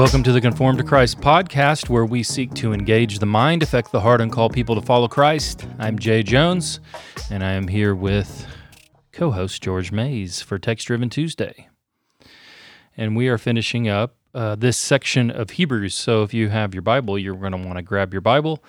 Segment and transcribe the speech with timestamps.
[0.00, 3.92] Welcome to the Conformed to Christ podcast, where we seek to engage the mind, affect
[3.92, 5.66] the heart, and call people to follow Christ.
[5.78, 6.80] I'm Jay Jones,
[7.30, 8.46] and I am here with
[9.12, 11.68] co host George Mays for Text Driven Tuesday.
[12.96, 15.94] And we are finishing up uh, this section of Hebrews.
[15.94, 18.64] So if you have your Bible, you're going to want to grab your Bible,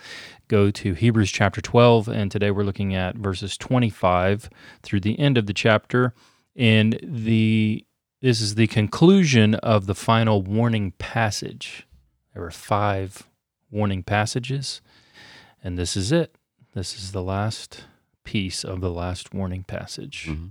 [0.50, 4.50] go to Hebrews chapter 12, and today we're looking at verses 25
[4.84, 6.13] through the end of the chapter.
[6.58, 7.86] And the
[8.22, 11.88] this is the conclusion of the final warning passage.
[12.34, 13.28] There were five
[13.70, 14.82] warning passages,
[15.64, 16.36] and this is it.
[16.74, 17.86] This is the last
[18.24, 20.28] piece of the last warning passage.
[20.30, 20.48] Mm-hmm.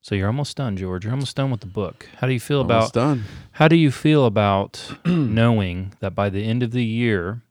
[0.00, 1.04] So you're almost done, George.
[1.04, 2.06] You're almost done with the book.
[2.18, 3.24] How do you feel Almost about done.
[3.52, 7.42] how do you feel about knowing that by the end of the year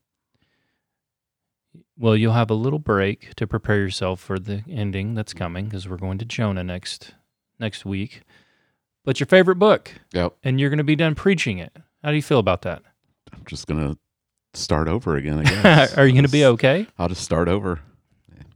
[2.00, 5.90] well, you'll have a little break to prepare yourself for the ending that's coming because
[5.90, 7.16] we're going to Jonah next
[7.59, 8.22] next week.
[9.08, 10.33] But your favorite book Yep.
[10.44, 11.73] and you're going to be done preaching it.
[12.03, 12.83] How do you feel about that?
[13.33, 13.97] I'm just gonna
[14.53, 15.39] start over again.
[15.39, 15.97] I guess.
[15.97, 16.88] Are you going to be okay?
[17.00, 17.80] I'll just start over.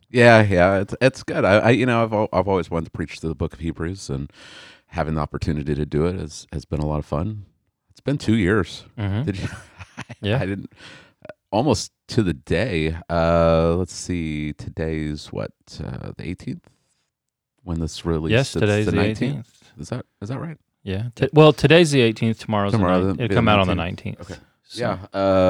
[0.10, 1.46] Yeah, yeah, it's it's good.
[1.46, 3.60] I, I you know I've al- I've always wanted to preach through the Book of
[3.62, 4.30] Hebrews, and
[4.88, 7.46] having the opportunity to do it has has been a lot of fun.
[7.92, 8.84] It's been two years.
[8.98, 9.24] Mm-hmm.
[9.24, 9.48] Did you?
[10.22, 10.38] Yeah.
[10.42, 10.72] I didn't
[11.52, 12.98] almost to the day.
[13.10, 14.52] Uh, let's see.
[14.54, 16.64] Today's what uh, the 18th
[17.64, 18.32] when this released.
[18.32, 19.46] Yes, It's today's the 19th.
[19.78, 19.82] 18th.
[19.82, 20.58] Is that is that right?
[20.84, 21.10] Yeah.
[21.16, 22.40] T- well, today's the 18th.
[22.40, 23.22] Tomorrow's Tomorrow, the the- 19th.
[23.26, 24.18] It'll come out on the 19th.
[24.18, 24.22] 19th.
[24.22, 24.36] Okay.
[24.64, 25.08] So- Yeah.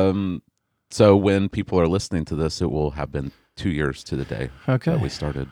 [0.09, 0.41] Um,
[0.89, 4.25] so when people are listening to this, it will have been two years to the
[4.25, 4.91] day Okay.
[4.91, 5.50] that we started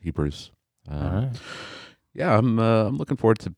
[0.00, 0.50] Hebrews.
[0.88, 1.32] Um, All right.
[2.14, 3.54] Yeah, I'm uh, I'm looking forward to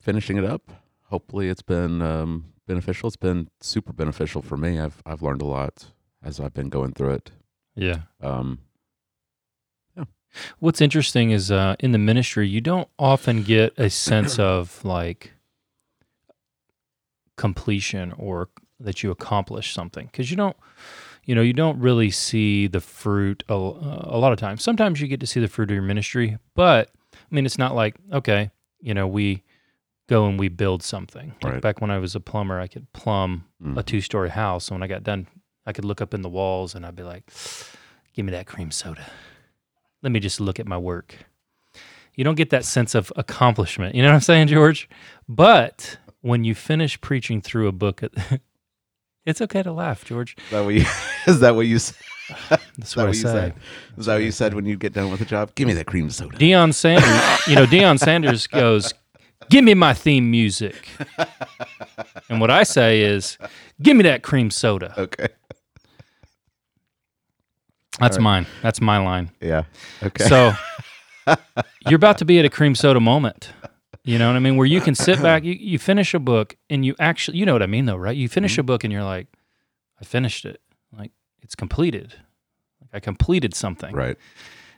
[0.00, 0.62] finishing it up.
[1.10, 3.08] Hopefully, it's been um, beneficial.
[3.08, 4.78] It's been super beneficial for me.
[4.78, 5.86] I've I've learned a lot
[6.22, 7.30] as I've been going through it.
[7.74, 8.02] Yeah.
[8.20, 8.60] Um,
[10.58, 15.32] What's interesting is uh, in the ministry, you don't often get a sense of like
[17.36, 18.48] completion or
[18.80, 20.56] that you accomplish something because you don't,
[21.24, 24.62] you know, you don't really see the fruit a, a lot of times.
[24.62, 27.74] Sometimes you get to see the fruit of your ministry, but I mean, it's not
[27.74, 28.50] like, okay,
[28.80, 29.42] you know, we
[30.08, 31.34] go and we build something.
[31.42, 31.62] Like Right.
[31.62, 34.68] back when I was a plumber, I could plumb mm, a two story house.
[34.68, 35.26] And when I got done,
[35.66, 37.24] I could look up in the walls and I'd be like,
[38.14, 39.04] give me that cream soda.
[40.02, 41.14] Let me just look at my work.
[42.14, 43.94] You don't get that sense of accomplishment.
[43.94, 44.88] You know what I'm saying, George?
[45.28, 48.02] But when you finish preaching through a book,
[49.26, 50.36] it's okay to laugh, George.
[50.38, 50.84] is that what you
[51.26, 51.92] is that what you s-
[52.78, 53.54] That's that what I what said?
[53.98, 55.54] is that what you said when you get done with the job?
[55.54, 56.36] Give me that cream soda.
[56.38, 58.94] Deion Sanders, you know, Deion Sanders goes,
[59.50, 60.88] "Give me my theme music,"
[62.28, 63.36] and what I say is,
[63.82, 65.28] "Give me that cream soda." Okay.
[67.98, 68.22] That's right.
[68.22, 68.46] mine.
[68.62, 69.30] That's my line.
[69.40, 69.64] Yeah.
[70.02, 70.24] Okay.
[70.24, 70.52] So
[71.88, 73.50] you're about to be at a cream soda moment.
[74.04, 74.56] You know what I mean?
[74.56, 77.52] Where you can sit back, you, you finish a book and you actually, you know
[77.54, 78.16] what I mean though, right?
[78.16, 79.26] You finish a book and you're like,
[80.00, 80.60] I finished it.
[80.96, 81.10] Like
[81.42, 82.14] it's completed.
[82.80, 83.94] Like I completed something.
[83.94, 84.16] right.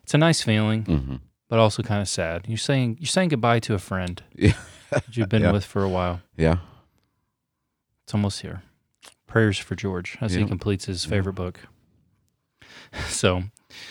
[0.03, 1.17] It's a nice feeling, hmm
[1.50, 2.45] but also kind of sad.
[2.47, 4.53] You're saying, you're saying goodbye to a friend Yeah.
[4.91, 5.53] that you've been Yeah.
[5.53, 6.21] with for a while.
[6.37, 6.59] Yeah.
[8.05, 8.62] It's almost here.
[9.27, 11.11] Prayers for George as he completes his Yeah.
[11.11, 11.61] favorite book.
[13.09, 13.43] So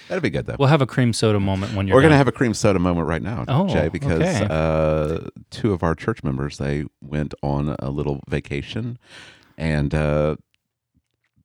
[0.09, 0.56] That'd be good though.
[0.59, 3.08] we'll have a cream soda moment when you're We're gonna have a cream soda moment
[3.08, 4.47] right now, Oh, Jay, because okay.
[4.50, 8.97] uh, two of our church members they went on a little vacation,
[9.58, 10.35] and uh,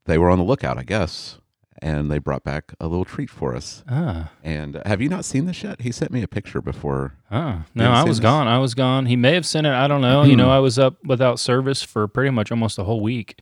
[0.07, 1.39] they were on the lookout, I guess,
[1.81, 3.85] and they brought back a little treat for us.
[3.89, 4.31] ah.
[4.43, 5.81] And uh, have you not seen this yet?
[5.83, 7.15] He sent me a picture before.
[7.31, 8.23] You no, I was this?
[8.23, 8.49] gone.
[8.49, 9.07] I was gone.
[9.07, 9.73] He may have sent it.
[9.73, 10.23] I don't know.
[10.23, 13.41] you know, I was up without service for pretty much almost a whole week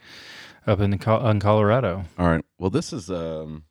[0.66, 2.04] up in the in Colorado.
[2.19, 2.44] All right.
[2.59, 3.65] Well, this is um,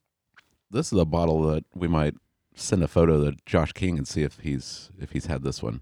[0.72, 2.16] this is a bottle that we might
[2.56, 5.82] send a photo to Josh King and see if he's if he's had this one.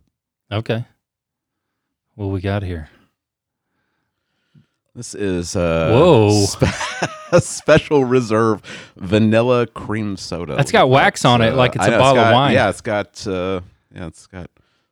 [0.52, 0.86] Okay.
[2.16, 2.90] What we got here?
[4.96, 6.46] This is uh, Whoa.
[6.46, 8.62] spe- a special reserve
[8.96, 10.56] vanilla cream soda.
[10.56, 12.54] That's got wax on it like it's I a know, bottle of got- wine.
[12.54, 13.62] Yeah, it's got uh,
[13.94, 14.50] yeah, it's got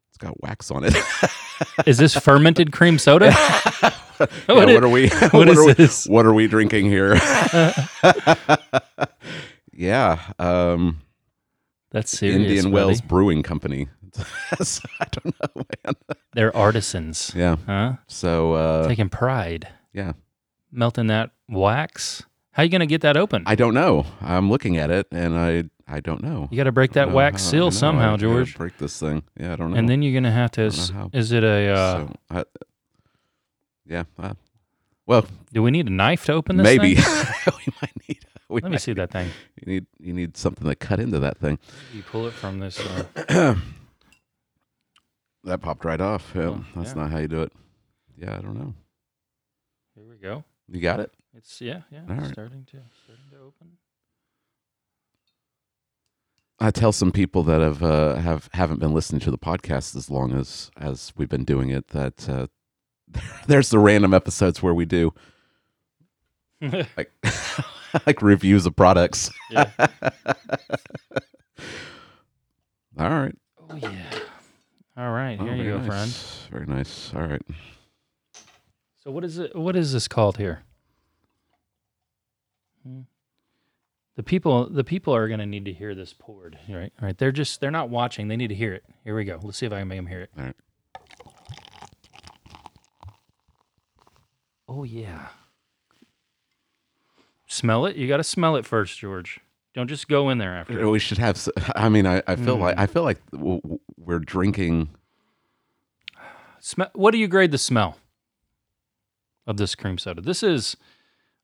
[0.09, 0.95] it's got wax on it.
[1.85, 3.27] Is this fermented cream soda?
[3.27, 5.09] Yeah, What what, are we?
[5.31, 6.05] what is are we, this?
[6.07, 7.15] What are we drinking here?
[9.75, 11.01] Yeah, um,
[11.91, 12.37] That's serious.
[12.37, 12.73] Indian buddy.
[12.73, 13.87] Wells Brewing Company.
[14.63, 15.93] So, I don't know, man.
[16.33, 17.33] They're artisans.
[17.35, 17.57] Yeah.
[17.65, 17.95] Huh?
[18.07, 19.67] So uh, Taking pride.
[19.91, 20.13] yeah,
[20.71, 22.23] Melting that wax.
[22.51, 23.43] How are you gonna get that open?
[23.45, 24.05] I don't know.
[24.21, 26.47] I'm looking at it, and I I don't know.
[26.49, 28.55] you got to break that wax how- seal somehow, I George.
[28.57, 29.23] Break this thing.
[29.37, 29.77] Yeah, I don't know.
[29.77, 30.61] And then you're gonna have to.
[30.63, 31.19] Is, don't know how.
[31.19, 31.69] Is it a?
[31.73, 32.43] Uh, so, I,
[33.85, 34.03] yeah.
[34.17, 34.33] Uh,
[35.05, 36.63] well, do we need a knife to open this?
[36.63, 38.19] maybe we might need.
[38.47, 39.29] We Let me might see that thing.
[39.61, 41.57] You need you need something to cut into that thing.
[41.93, 42.79] You pull it from this.
[42.79, 43.55] Uh,
[45.43, 46.31] That popped right off.
[46.35, 47.01] Yeah, Oh, that's yeah.
[47.03, 47.51] not how you do it.
[48.17, 48.73] Yeah, I don't know.
[49.93, 50.43] Here we go.
[50.67, 51.11] You got it.
[51.35, 51.99] It's yeah, yeah.
[52.09, 52.31] All it's right.
[52.31, 53.77] Starting to starting to open.
[56.59, 60.09] I tell some people that have uh, have haven't been listening to the podcast as
[60.09, 62.47] long as as we've been doing it that uh,
[63.47, 65.13] there's the random episodes where we do
[66.97, 67.11] like
[68.05, 69.31] like reviews of products.
[69.51, 69.69] Yeah.
[72.97, 73.35] All right.
[73.69, 74.19] oh yeah.
[74.97, 75.87] All right, Oh, here you very go, nice.
[75.87, 76.11] friend.
[76.65, 77.13] Very nice.
[77.13, 77.41] All right.
[79.03, 79.53] So what is it?
[79.55, 80.63] What is this called here?
[82.87, 83.01] Hmm.
[84.15, 86.93] The people, the people are going to need to hear this poured, right?
[87.01, 87.17] All right.
[87.17, 88.29] They're just, they're not watching.
[88.29, 88.85] They need to hear it.
[89.03, 89.37] Here we go.
[89.43, 90.29] Let's see if I can make them hear it.
[90.37, 90.55] All right.
[94.85, 95.27] Yeah.
[97.47, 97.95] Smell it.
[97.95, 99.39] You got to smell it first, George.
[99.73, 100.89] Don't just go in there after.
[100.89, 101.47] We should have.
[101.75, 102.61] I mean, I, I feel Mm.
[102.61, 103.21] like I feel like
[103.97, 104.89] we're drinking.
[106.59, 106.89] Smell.
[106.93, 107.97] What do you grade the smell
[109.45, 110.21] of this cream soda?
[110.21, 110.75] This is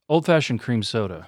[0.09, 1.27] old-fashioned cream soda.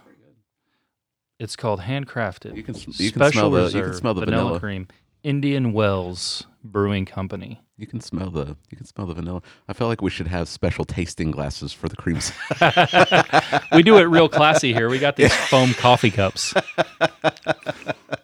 [1.40, 2.56] It's called handcrafted.
[2.56, 4.60] You can you can smell the- you can smell the vanilla, vanilla.
[4.60, 4.88] cream.
[5.24, 7.62] Indian Wells Brewing Company.
[7.78, 8.56] You can smell the.
[8.70, 9.42] You can smell the vanilla.
[9.68, 12.32] I feel like we should have special tasting glasses for the creams.
[13.76, 14.90] we do it real classy here.
[14.90, 16.54] We got these foam coffee cups.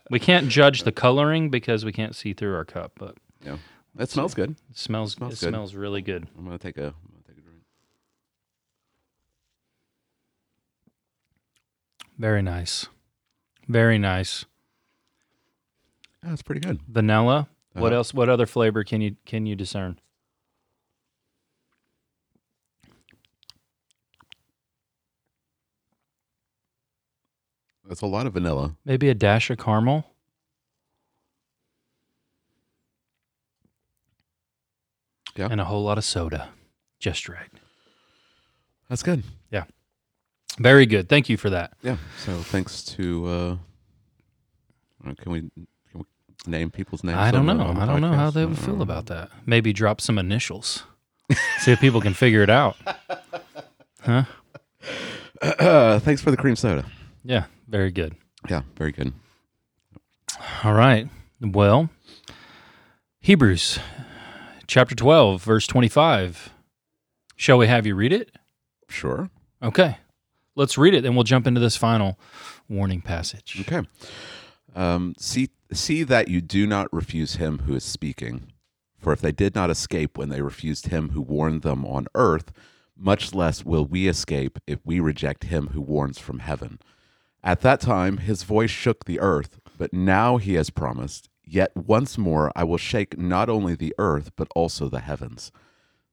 [0.09, 3.15] We can't judge the coloring because we can't see through our cup, but
[3.45, 3.57] yeah,
[3.95, 4.51] that smells good.
[4.69, 5.49] it smells Smells it good.
[5.49, 6.27] smells really good.
[6.37, 6.85] I'm gonna take a.
[6.87, 7.61] I'm gonna take a drink.
[12.17, 12.87] Very nice.
[13.67, 14.45] Very nice.
[16.23, 16.79] That's pretty good.
[16.87, 17.47] Vanilla.
[17.79, 17.95] What Uh-huh.
[17.97, 18.13] else?
[18.13, 19.99] What other flavor can you can you discern?
[27.87, 28.75] That's a lot of vanilla.
[28.85, 30.05] Maybe a dash of caramel.
[35.35, 35.47] Yeah.
[35.49, 36.49] And a whole lot of soda.
[36.99, 37.49] Just right.
[38.89, 39.23] That's good.
[39.51, 39.63] Yeah.
[40.57, 41.07] Very good.
[41.07, 41.73] Thank you for that.
[41.81, 41.97] Yeah.
[42.25, 43.25] So thanks to.
[43.27, 43.57] uh
[45.23, 45.49] can we
[46.49, 47.17] name people's names?
[47.17, 47.57] I don't know.
[47.57, 49.29] the- on the I don't know how they would feel about that.
[49.45, 50.83] Maybe drop some initials.
[51.59, 52.75] See if people can figure it out.
[54.01, 54.23] Huh?
[55.41, 56.85] Uh, thanks for the cream soda.
[57.23, 58.15] Yeah, very good.
[58.49, 59.13] Yeah, very good.
[60.63, 61.07] All right.
[61.41, 61.89] Well,
[63.21, 63.79] Hebrews
[64.67, 66.51] chapter 12, verse 25.
[67.35, 68.31] Shall we have you read it?
[68.87, 69.29] Sure.
[69.61, 69.97] Okay.
[70.55, 72.17] Let's read it, then we'll jump into this final
[72.67, 73.57] warning passage.
[73.61, 73.87] Okay.
[74.75, 78.51] Um, see, see that you do not refuse him who is speaking.
[78.97, 82.51] For if they did not escape when they refused him who warned them on earth,
[82.97, 86.79] much less will we escape if we reject him who warns from heaven.
[87.43, 92.15] At that time his voice shook the earth, but now he has promised, Yet once
[92.15, 95.51] more I will shake not only the earth, but also the heavens.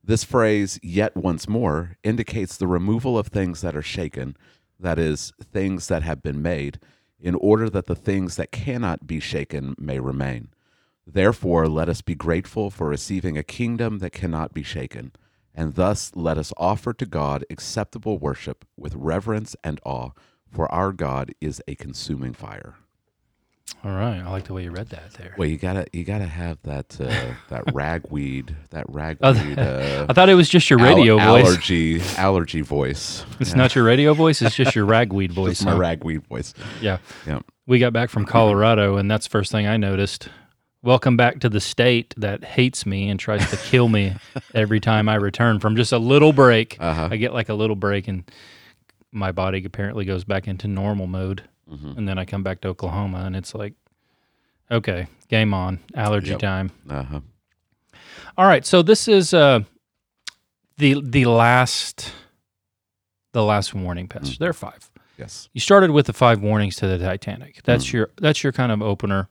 [0.02, 4.34] This phrase, yet once more, indicates the removal of things that are shaken,
[4.80, 6.78] that is, things that have been made,
[7.20, 10.48] in order that the things that cannot be shaken may remain.
[11.06, 15.12] Therefore, let us be grateful for receiving a kingdom that cannot be shaken,
[15.54, 20.10] and thus let us offer to God acceptable worship with reverence and awe,
[20.50, 22.74] for our God is a consuming fire.
[23.86, 24.18] All right.
[24.18, 25.32] I like the way you read that there.
[25.38, 30.28] Well, you gotta you gotta have that uh, that ragweed that ragweed uh, I thought
[30.28, 31.46] it was just your radio al- voice.
[31.46, 33.24] allergy allergy voice.
[33.38, 35.62] It's not your radio voice, it's just your ragweed voice.
[35.62, 35.78] My huh?
[35.78, 36.52] ragweed voice.
[36.80, 36.98] yeah.
[37.28, 37.38] Yeah.
[37.68, 40.30] We got back from Colorado, and that's the first thing I noticed.
[40.82, 44.14] Welcome back to the state that hates me and tries to kill me
[44.52, 46.76] every time I return from just a little break.
[46.80, 47.08] Uh-huh.
[47.12, 48.28] I get like a little break, and
[49.12, 51.44] my body apparently goes back into normal mode.
[51.70, 51.96] Mhm.
[51.98, 53.74] And then I come back to Oklahoma, and it's like,
[54.70, 56.38] okay, game on, allergy Yep.
[56.38, 56.70] time.
[56.88, 57.20] Uh-huh.
[58.38, 59.60] All right, so this is uh,
[60.78, 62.12] the the last
[63.32, 64.38] the last warning passage.
[64.38, 64.90] There are five.
[65.18, 65.48] Yes.
[65.54, 67.62] You started with the five warnings to the Titanic.
[67.64, 69.28] That's your that's your kind of opener.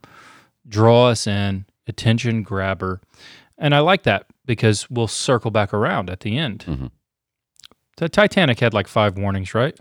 [0.67, 2.99] Draw us in, attention grabber,
[3.57, 6.65] and I like that because we'll circle back around at the end.
[6.67, 6.91] Mhm.
[7.97, 9.77] The Titanic had like five warnings, right?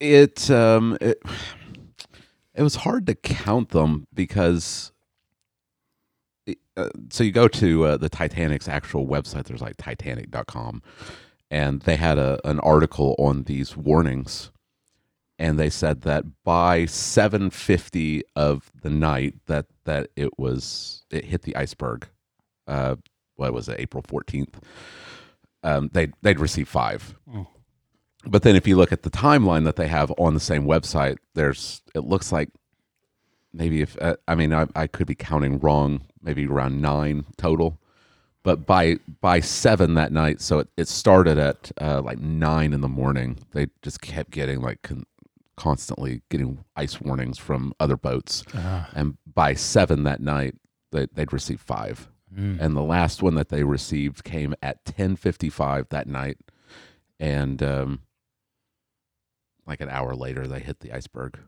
[0.00, 1.22] It um it,
[2.54, 4.92] it was hard to count them because
[6.76, 10.82] uh, so you go to uh, the Titanic's actual website there's like titanic.com
[11.50, 14.50] and they had a an article on these warnings
[15.38, 21.42] and they said that by 750 of the night that that it was it hit
[21.42, 22.08] the iceberg
[22.66, 22.96] uh
[23.36, 24.54] what was it April 14th
[25.62, 27.46] um they they'd received 5 Oh.
[28.26, 31.16] But then if you look at the timeline that they have on the same website
[31.34, 32.50] there's it looks like
[33.52, 37.78] maybe if uh, i mean I, I could be counting wrong maybe around nine total
[38.42, 42.80] but by by seven that night, so it, it started at uh, like nine in
[42.80, 43.38] the morning.
[43.52, 45.04] They just kept getting like con-
[45.56, 48.44] constantly getting ice warnings from other boats,
[48.94, 50.54] and by seven that night,
[50.90, 52.08] they, they'd received five.
[52.60, 56.38] And the last one that they received came at ten fifty five that night,
[57.18, 58.00] and um,
[59.70, 61.38] like an hour later, they hit the iceberg.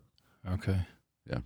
[0.51, 0.79] Okay.
[1.31, 1.39] Yeah.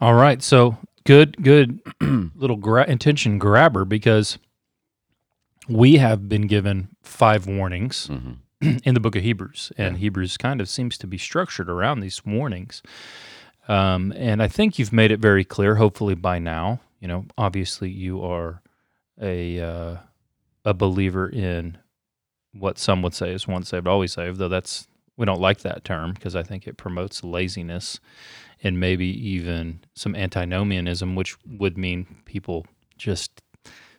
[0.00, 0.42] All right.
[0.42, 1.80] So good, good
[2.34, 4.38] little gra- attention grabber because
[5.68, 8.32] we have been given five warnings Mm-hmm.
[8.84, 12.24] in the book of Hebrews, and Hebrews kind of seems to be structured around these
[12.24, 12.82] warnings.
[13.68, 16.80] Um, and I think you've made it very clear, hopefully by now.
[17.00, 18.62] You know, obviously you are
[19.20, 19.96] a uh,
[20.64, 21.76] a believer in
[22.54, 24.38] what some would say is once saved, always saved.
[24.38, 28.00] Though that's we don't like that term because I think it promotes laziness
[28.62, 32.66] and maybe even some antinomianism, which would mean people
[32.98, 33.42] just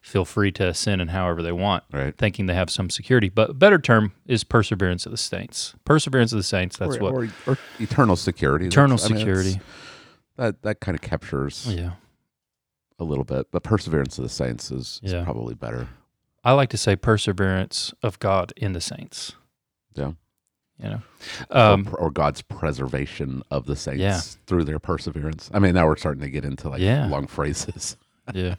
[0.02, 2.16] feel free to sin in however they want, Right.
[2.18, 3.30] thinking they have some security.
[3.30, 5.76] But a better term is perseverance of the saints.
[5.86, 6.78] Perseverance of the saints.
[6.78, 8.68] That's or, what or, or eternal security.
[8.68, 9.62] eternal That's- I mean, security.
[10.38, 11.94] that that kind of captures yeah.
[13.00, 15.24] a little bit, but perseverance of the saints is, is Yeah.
[15.24, 15.90] probably better.
[16.44, 19.34] I like to say perseverance of God in the saints.
[19.94, 20.14] Yeah.
[20.81, 21.01] You know,
[21.50, 24.22] or, um, pr- or God's preservation of the saints Yeah.
[24.46, 25.50] through their perseverance.
[25.53, 27.07] I mean, now we're starting to get into like Yeah.
[27.07, 27.98] long phrases.
[28.34, 28.55] yeah.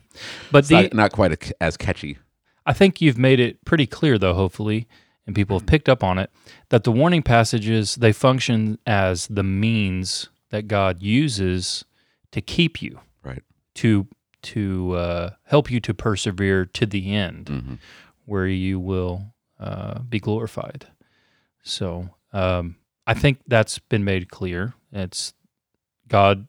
[0.50, 2.18] But It's the, not, not quite a, as catchy.
[2.66, 4.88] I think you've made it pretty clear, though, hopefully,
[5.26, 6.30] and people have picked up on it,
[6.70, 11.84] that the warning passages they function as the means that God uses
[12.32, 13.42] to keep you, Right.
[13.76, 14.06] to
[14.40, 17.75] to uh, help you to persevere to the end, hmm
[18.25, 20.87] where you will uh, be glorified.
[21.62, 24.75] So um, I think that's been made clear.
[24.93, 25.35] It's
[26.09, 26.49] God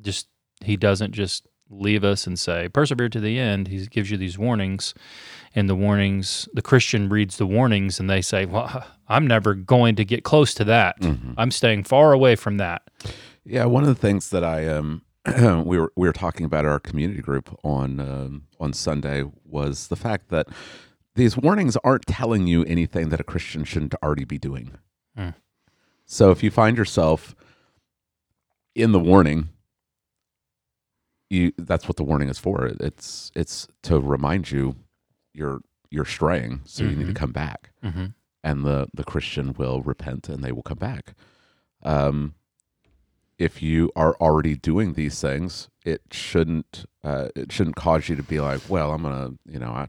[0.00, 0.28] just
[0.62, 3.68] He doesn't just leave us and say persevere to the end.
[3.68, 4.94] He gives you these warnings,
[5.54, 6.48] and the warnings.
[6.54, 10.54] The Christian reads the warnings, and they say, "Well, I'm never going to get close
[10.54, 10.96] to that.
[11.02, 12.82] hmm I'm staying far away from that."
[13.44, 15.02] Yeah, one of the things that I um
[15.64, 19.96] we were we were talking about our community group on um, on Sunday was the
[19.96, 20.48] fact that
[21.14, 24.72] these warnings aren't telling you anything that a Christian shouldn't already be doing.
[25.16, 25.30] Hmm.
[26.06, 27.34] So if you find yourself
[28.74, 29.48] in the warning,
[31.30, 32.66] you that's what the warning is for.
[32.80, 34.76] It's it's to remind you
[35.32, 37.16] you're you're straying, so you need to Mhm.
[37.16, 38.06] come back Mm-hmm.
[38.42, 41.14] and the the Christian will repent and they will come back.
[41.82, 42.34] Um,
[43.38, 48.22] if you are already doing these things, it shouldn't uh, it shouldn't cause you to
[48.22, 49.88] be like, well, I'm gonna, you know, I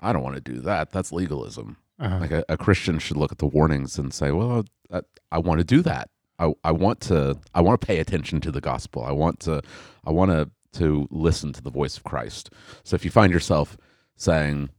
[0.00, 0.90] I don't want to do that.
[0.90, 1.76] That's legalism.
[1.98, 2.18] Uh-huh.
[2.18, 5.58] Like a, a Christian should look at the warnings and say, well, I, I want
[5.58, 6.08] to do that.
[6.38, 9.04] I, I want to I want to pay attention to the gospel.
[9.04, 9.60] I want to
[10.04, 12.50] I want to to listen to the voice of Christ.
[12.82, 13.76] So if you find yourself
[14.16, 14.70] saying,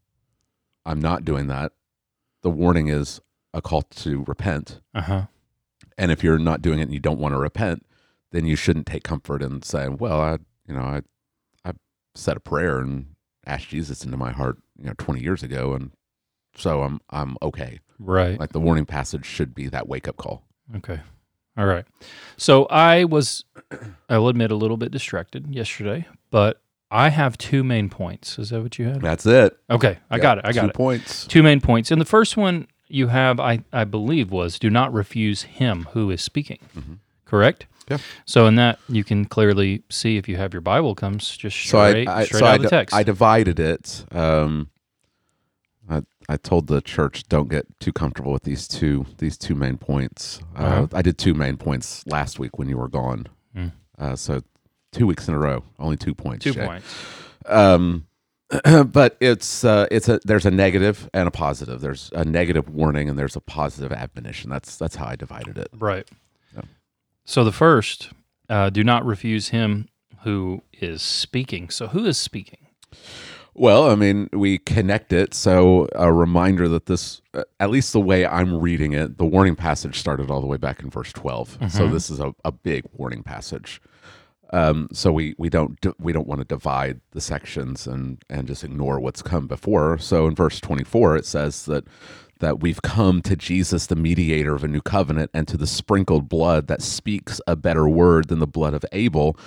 [0.86, 1.74] I'm not doing that,
[2.42, 3.20] the warning is
[3.54, 4.82] a call to repent.
[4.96, 5.26] Uh huh.
[5.98, 7.86] And if you're not doing it and you don't want to repent,
[8.32, 10.38] then you shouldn't take comfort in saying, "Well, I,
[10.68, 11.02] you know, I,
[11.64, 11.74] I
[12.16, 13.08] said a prayer and
[13.46, 15.92] asked Jesus into my heart, you know, 20 years ago, and
[16.56, 18.40] so I'm, I'm okay." Right.
[18.40, 20.44] Like the warning passage should be that wake up call.
[20.78, 21.00] Okay.
[21.58, 21.86] All right.
[22.38, 23.46] So I was,
[24.10, 28.40] I will admit, a little bit distracted yesterday, but I have two main points.
[28.40, 29.02] Is that what you had?
[29.02, 29.56] That's it.
[29.70, 30.00] Okay.
[30.10, 30.46] I got it.
[30.46, 30.74] I got Two it.
[30.74, 31.28] points.
[31.28, 31.92] Two main points.
[31.92, 36.10] And the first one you have, I, I believe, was do not refuse him who
[36.10, 36.60] is speaking.
[36.76, 36.98] Mhm.
[37.26, 37.68] Correct?
[37.90, 37.98] Yeah.
[38.26, 41.80] So in that, you can clearly see if you have your Bible comes just So
[41.80, 42.96] I, straight, I, straight so out I, of the text.
[42.96, 44.06] I divided it.
[44.12, 44.70] Um,
[45.90, 49.78] I, I told the church don't get too comfortable with these two these two main
[49.78, 50.40] points.
[50.56, 50.88] Uh, Uh-huh.
[50.94, 53.28] I did two main points last week when you were gone.
[53.56, 53.72] Mm.
[54.00, 54.42] Uh, so
[54.92, 56.44] two weeks in a row, only two points.
[56.44, 56.66] two Shay.
[56.66, 56.88] points.
[57.48, 58.08] Um,
[58.86, 61.82] but it's uh, it's a there's a negative and a positive.
[61.82, 64.50] There's a negative warning and there's a positive admonition.
[64.50, 65.70] That's that's how I divided it.
[65.74, 66.08] Right.
[67.32, 68.10] So the first,
[68.50, 69.88] uh, do not refuse him
[70.24, 71.70] who is speaking.
[71.70, 72.68] So who is speaking?
[73.54, 75.34] Well, I mean, we connect it.
[75.34, 79.56] So a reminder that this, uh, at least the way I'm reading it, the warning
[79.56, 81.58] passage started all the way back in verse 12.
[81.70, 81.92] So Mhm.
[81.94, 83.82] this is a, a big warning passage.
[84.52, 88.66] Um, so we we don't we don't want to divide the sections and and just
[88.66, 89.98] ignore what's come before.
[90.00, 91.86] So in verse 24 it says that
[92.42, 96.28] that we've come to Jesus the mediator of a new covenant and to the sprinkled
[96.30, 99.38] blood that speaks a better word than the blood of Abel.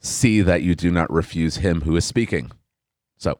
[0.00, 2.50] See that you do not refuse him who is speaking.
[3.18, 3.38] So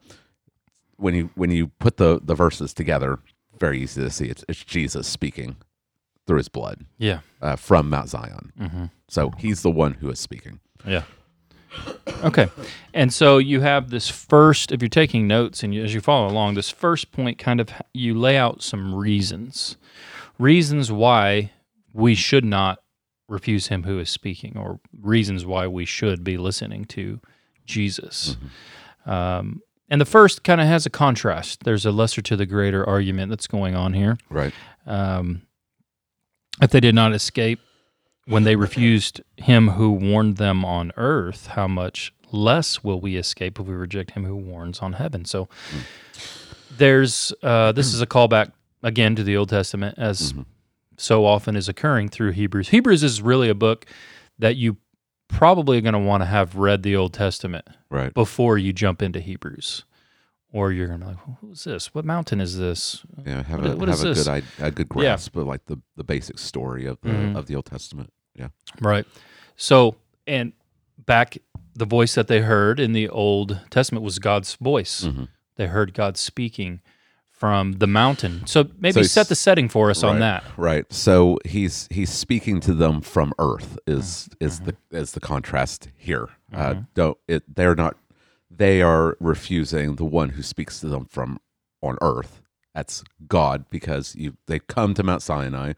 [0.95, 3.19] when you when you put the the verses together,
[3.59, 5.57] very easy to see it's, it's Jesus speaking
[6.25, 7.19] through his blood Yeah.
[7.41, 8.53] uh, from Mount Zion.
[8.57, 8.85] Mm-hmm.
[9.09, 10.61] So he's the one who is speaking.
[10.87, 11.03] Yeah.
[12.23, 12.49] Okay.
[12.93, 16.27] And so you have this first, if you're taking notes and you, as you follow
[16.27, 19.77] along, this first point kind of you lay out some reasons,
[20.37, 21.51] reasons why
[21.91, 22.79] we should not
[23.27, 27.19] refuse him who is speaking, or reasons why we should be listening to
[27.65, 28.37] Jesus.
[29.05, 31.63] Um, and the first kind of has a contrast.
[31.63, 34.17] There's a lesser to the greater argument that's going on here.
[34.29, 34.53] Right.
[34.85, 35.43] Um,
[36.61, 37.59] if they did not escape
[38.25, 43.59] when they refused him who warned them on earth, how much less will we escape
[43.59, 45.25] if we reject him who warns on heaven?
[45.25, 45.47] So
[46.77, 48.51] there's uh, this is a callback
[48.81, 50.33] again to the Old Testament as
[50.97, 52.69] so often is occurring through Hebrews.
[52.69, 53.85] Hebrews is really a book
[54.39, 54.77] that you
[55.27, 58.13] probably are going to want to have read the Old Testament Right.
[58.13, 59.83] before you jump into Hebrews.
[60.53, 61.93] Or you're going to be like, who's this?
[61.95, 63.03] What mountain is this?
[63.25, 63.41] Yeah.
[63.43, 64.23] Have What- a what have a this?
[64.27, 65.01] good a good Yeah.
[65.01, 67.35] grasp of like the the basic story of the Mhm.
[67.35, 68.13] of the Old Testament.
[68.35, 68.49] Yeah.
[68.79, 69.05] Right.
[69.57, 69.95] So,
[70.27, 70.53] and
[71.05, 71.37] back,
[71.75, 75.03] the voice that they heard in the Old Testament was God's voice.
[75.05, 75.27] Mhm.
[75.55, 76.81] They heard God speaking
[77.31, 78.43] from the mountain.
[78.45, 80.43] So maybe So set the setting for us on that.
[80.55, 80.85] Right.
[80.93, 84.45] So he's he's speaking to them from earth is Mm-hmm.
[84.45, 86.29] is the is the contrast here.
[86.53, 87.97] Uh, don't it they're not
[88.57, 91.39] they are refusing the one who speaks to them from
[91.81, 92.41] on earth.
[92.75, 95.73] That's God because you they come to Mount Sinai.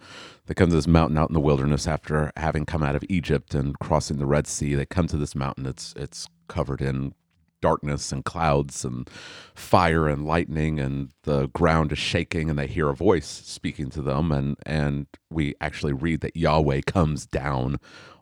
[0.46, 3.54] They come to this mountain out in the wilderness after having come out of Egypt
[3.54, 4.76] and crossing the Red Sea.
[4.76, 5.66] They come to this mountain.
[5.66, 7.14] It's it's covered in
[7.62, 9.10] darkness and clouds and
[9.56, 14.02] fire and lightning and the ground is shaking and they hear a voice speaking to
[14.04, 17.80] them and and we actually read that Yahweh comes down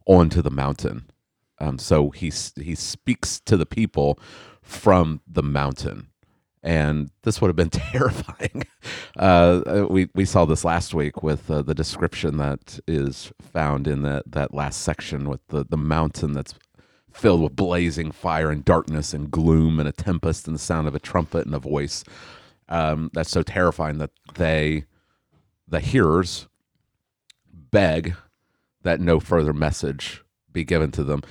[0.08, 1.10] onto the mountain
[1.64, 4.20] um, so he he speaks to the people
[4.62, 6.08] from the mountain
[6.64, 8.66] and this would have been terrifying.
[9.18, 14.02] Uh, we we saw this last week with uh, the description that is found in
[14.04, 16.56] that that last section with the the mountain that's
[17.12, 20.96] filled with blazing fire and darkness and gloom and a tempest and the sound of
[20.96, 22.04] a trumpet and a voice.
[22.70, 24.86] Um, that's so terrifying that they,
[25.68, 26.48] the hearers,
[27.54, 28.16] beg
[28.82, 31.22] that no further message be given to them.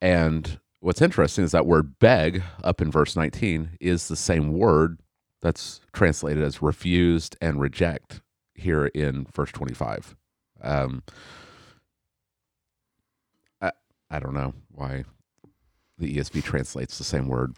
[0.00, 5.00] And what's interesting is that word beg up in verse 19 is the same word
[5.42, 8.20] that's translated as refused and reject
[8.54, 10.16] here in verse 25.
[10.62, 11.02] Um,
[13.60, 13.72] I,
[14.10, 15.04] I don't know why
[15.98, 17.56] the ESV translates the same word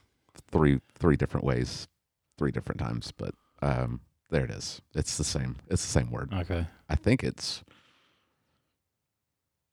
[0.50, 1.88] three three different ways,
[2.36, 4.80] three different times, but um, there it is.
[4.94, 5.56] It's the same.
[5.68, 6.32] It's the same word.
[6.32, 6.66] Okay.
[6.88, 7.62] I think it's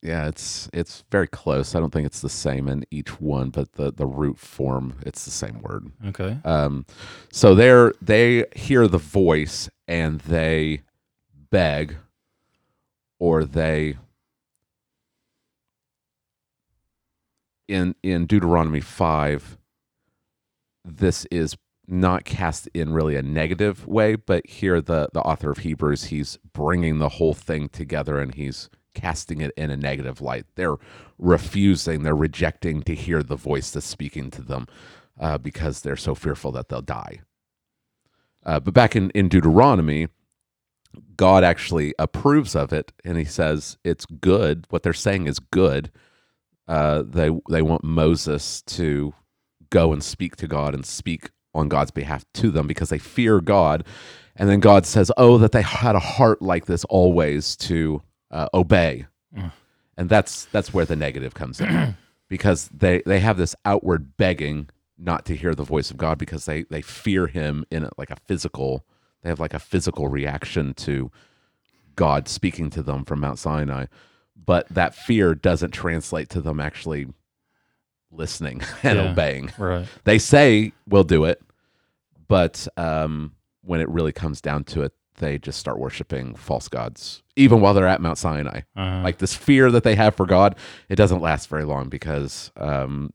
[0.06, 1.74] yeah, it's it's very close.
[1.74, 5.26] I don't think it's the same in each one, but the the root form it's
[5.26, 5.91] the same word.
[6.08, 6.38] Okay.
[6.46, 6.86] Um,
[7.32, 10.84] so they're they hear the voice and they
[11.50, 11.96] beg,
[13.20, 13.98] or they
[17.68, 19.58] in in Deuteronomy five.
[20.84, 25.60] This is not cast in really a negative way, but here the the author of
[25.60, 30.46] Hebrews he's bringing the whole thing together and he's casting it in a negative light.
[30.56, 30.78] They're
[31.20, 34.68] refusing, they're rejecting to hear the voice that's speaking to them
[35.20, 37.22] uh, because they're so fearful that they'll die.
[38.46, 40.08] Uh, but back in, in Deuteronomy,
[41.18, 44.66] God actually approves of it and he says it's good.
[44.70, 45.92] What they're saying is good.
[46.68, 49.14] Uh, they, they want Moses to
[49.70, 53.42] go and speak to God and speak on God's behalf to them because they fear
[53.42, 53.86] God.
[54.36, 58.02] And then God says, Oh, that they had a heart like this always to
[58.36, 59.06] uh, obey.
[59.36, 59.52] Mm.
[59.98, 61.95] And that's that's where the negative comes in
[62.28, 66.45] because they, they have this outward begging not to hear the voice of God because
[66.45, 68.86] they, they fear him in a, like a physical,
[69.24, 71.12] they have like a physical reaction to
[71.95, 73.86] God speaking to them from Mount Sinai.
[74.36, 77.08] But that fear doesn't translate to them actually
[78.12, 79.12] listening and Yeah.
[79.12, 79.52] obeying.
[79.58, 79.86] Right.
[80.04, 81.41] They say we'll do it,
[82.28, 87.23] but um, when it really comes down to it, they just start worshiping false gods,
[87.36, 88.62] even while they're at Mount Sinai.
[88.75, 90.56] Uh, Like this fear that they have for God,
[90.89, 93.12] it doesn't last very long because um,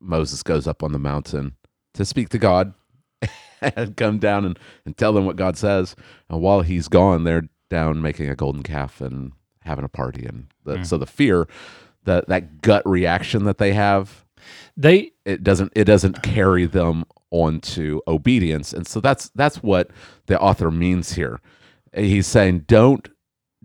[0.00, 1.54] Moses goes up on the mountain
[1.94, 2.74] to speak to God
[3.60, 5.96] and come down and, and tell them what God says.
[6.28, 10.24] And while he's gone, they're down making a golden calf and having a party.
[10.26, 11.48] And the, so the fear,
[12.04, 14.24] that that gut reaction that they have,
[14.76, 18.72] they it doesn't it doesn't carry them onto obedience.
[18.72, 19.90] And so that's that's what
[20.26, 21.40] the author means here.
[21.94, 23.08] He's saying don't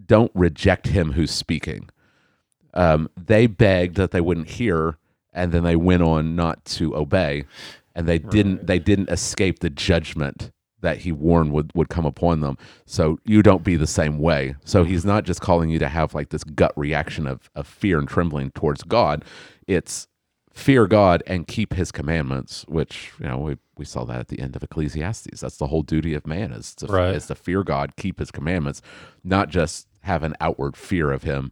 [0.06, 1.90] don't reject him who's speaking.
[2.74, 4.98] Um, they begged that they wouldn't hear
[5.34, 7.46] and then they went on not to obey.
[7.94, 12.42] And they didn't they didn't escape the judgment that he warned would, would come upon
[12.42, 12.58] them.
[12.86, 14.56] So you don't be the same way.
[14.66, 18.00] So he's not just calling you to have like this gut reaction of, of fear
[18.00, 19.24] and trembling towards god.
[19.68, 20.08] It's
[20.54, 24.40] fear God and keep His commandments, which you know we we saw that at the
[24.40, 25.42] end of Ecclesiastes.
[25.42, 27.16] That's the whole duty of man is to Right.
[27.16, 28.82] is to fear God, keep His commandments,
[29.24, 31.52] not just have an outward fear of Him,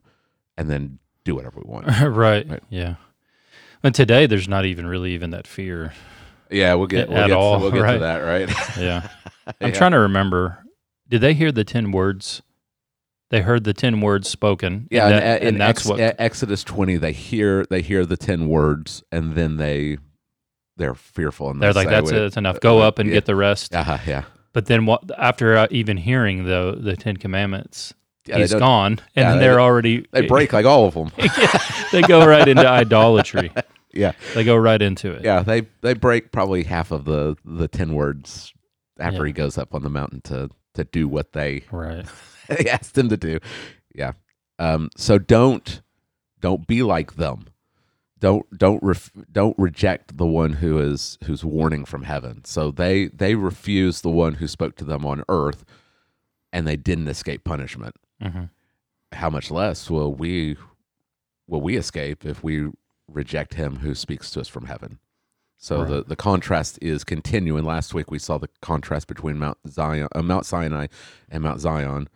[0.58, 1.88] and then do whatever we want.
[2.02, 2.48] right.
[2.50, 2.64] Right.
[2.70, 2.96] Yeah.
[3.84, 5.94] And today there's not even really even that fear.
[6.52, 7.94] yeah, we'll get we'll At get, all, to, we'll get right.
[7.94, 8.50] to that, right?
[8.78, 9.08] Yeah.
[9.62, 9.72] I'm Yeah.
[9.72, 10.64] trying to remember.
[11.08, 12.42] Did they hear the 10 words?
[13.32, 14.88] They heard the 10 words spoken.
[14.90, 16.00] Yeah, And, that- in and that's Ex- what.
[16.20, 19.98] Exodus twenty, they hear they hear the ten words, and then they
[20.78, 22.16] they're fearful, and they're they like, that's it.
[22.16, 22.60] That's enough.
[22.60, 23.16] Go uh, up and yeah.
[23.16, 23.76] get the rest.
[23.76, 25.04] Uh-huh, yeah, But then what?
[25.18, 27.94] After uh, even hearing the the Ten Commandments,
[28.26, 28.38] yeah.
[28.38, 31.12] He's gone, and yeah, then they- they're already they break like all of them.
[31.92, 33.52] they go right into idolatry.
[33.94, 35.24] Yeah, They go right into it.
[35.24, 35.42] yeah.
[35.42, 38.54] They they break probably half of the the ten words
[39.00, 42.06] after he goes up on the mountain to to do what they Right.
[42.58, 43.40] they asked him to do.
[43.96, 44.14] Yeah.
[44.58, 44.90] Um.
[44.98, 45.82] So don't
[46.42, 47.46] don't be like them.
[48.20, 52.44] Don't don't ref, don't reject the one who is who's warning from heaven.
[52.44, 55.64] So they they refused the one who spoke to them on earth,
[56.52, 57.96] and they didn't escape punishment.
[58.22, 58.46] hmm
[59.14, 60.58] How much less will we
[61.48, 62.70] will we escape if we
[63.08, 65.00] reject him who speaks to us from heaven?
[65.62, 66.08] So the, Right.
[66.08, 67.66] the contrast is continuing.
[67.66, 70.88] Last week we saw the contrast between Mount Zion, uh, Mount Sinai,
[71.30, 72.08] and Mount Zion.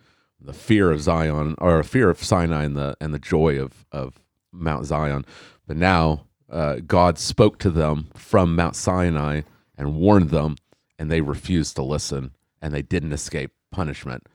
[0.44, 4.20] The fear of Zion, or fear of Sinai, and the and the joy of of
[4.52, 5.24] Mount Zion.
[5.66, 9.42] But now uh, God spoke to them from Mount Sinai
[9.76, 10.56] and warned them,
[10.98, 14.26] and they refused to listen, and they didn't escape punishment.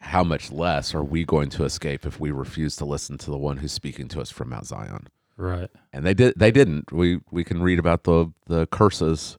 [0.00, 3.38] How much less are we going to escape if we refuse to listen to the
[3.38, 5.08] one who's speaking to us from Mount Zion?
[5.36, 5.70] Right.
[5.92, 9.38] and they did they didn't we we can read about the the curses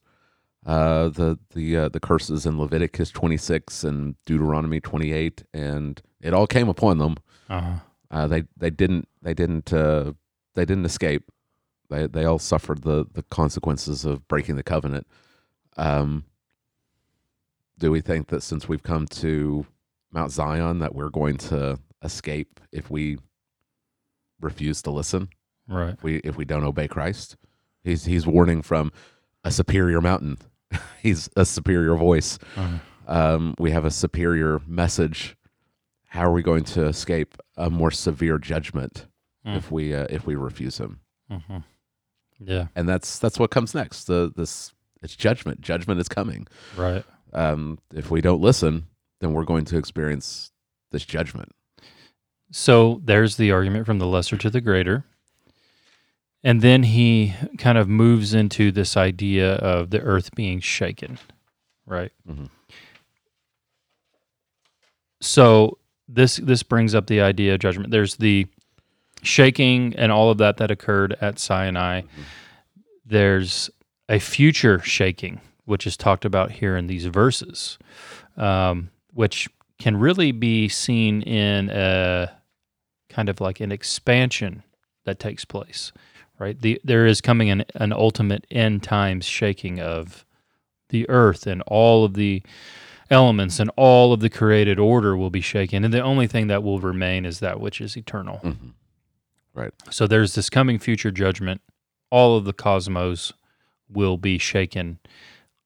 [0.65, 6.47] uh the the uh, the curses in Leviticus 26 and Deuteronomy 28 and it all
[6.47, 7.15] came upon them
[7.49, 7.79] Uh-huh.
[8.11, 10.13] uh they they didn't they didn't uh
[10.55, 11.29] they didn't escape
[11.89, 15.05] they they all suffered the the consequences of breaking the covenant
[15.77, 16.23] um
[17.79, 19.65] do we think that since we've come to
[20.11, 23.17] Mount Zion that we're going to escape if we
[24.39, 25.29] refuse to listen
[25.67, 25.93] Right.
[25.93, 27.35] if we if we don't obey Christ.
[27.83, 28.91] He's he's warning from
[29.43, 30.37] a superior mountain.
[31.01, 32.37] he's a superior voice.
[32.55, 32.77] Uh-huh.
[33.07, 35.35] Um, we have a superior message.
[36.07, 39.07] How are we going to escape a more severe judgment
[39.45, 39.57] Mm.
[39.57, 41.01] if we uh, if we refuse him?
[41.29, 41.57] hmm
[42.39, 42.67] Yeah.
[42.77, 44.05] And that's that's what comes next.
[44.05, 45.59] The this it's judgment.
[45.59, 46.47] Judgment is coming.
[46.77, 47.03] Right.
[47.33, 48.87] Um, if we don't listen,
[49.19, 50.53] then we're going to experience
[50.91, 51.51] this judgment.
[52.51, 55.03] So there's the argument from the lesser to the greater.
[56.43, 61.17] And then he kind of moves into this idea of the earth being shaken,
[61.85, 62.11] right?
[62.29, 62.49] Mhm.
[65.21, 65.77] So
[66.07, 67.91] this this brings up the idea of judgment.
[67.91, 68.47] There's the
[69.21, 72.01] shaking and all of that that occurred at Sinai.
[73.05, 73.69] There's
[74.09, 77.77] a future shaking, which is talked about here in these verses,
[78.35, 79.47] um, which
[79.79, 82.29] can really be seen in a
[83.09, 84.63] kind of like an expansion
[85.05, 85.93] that takes place,
[86.39, 86.59] right?
[86.59, 90.25] The, there is coming an, an ultimate end times shaking of
[90.89, 92.43] the earth and all of the
[93.09, 95.83] elements and all of the created order will be shaken.
[95.83, 98.39] And the only thing that will remain is that which is eternal.
[98.43, 98.73] Mhm.
[99.91, 101.61] So there's this coming future judgment.
[102.09, 103.33] All of the cosmos
[103.89, 104.99] will be shaken.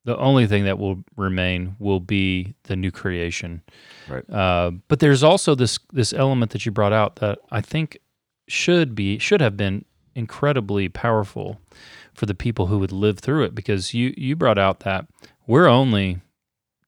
[0.04, 3.62] The only thing that will remain will be the new creation.
[4.08, 4.28] Right.
[4.30, 7.98] Uh, but there's also this this element that you brought out that I think
[8.46, 9.84] should be should have been
[10.18, 11.60] incredibly powerful
[12.12, 15.06] for the people who would live through it because you you brought out that
[15.46, 16.18] we're only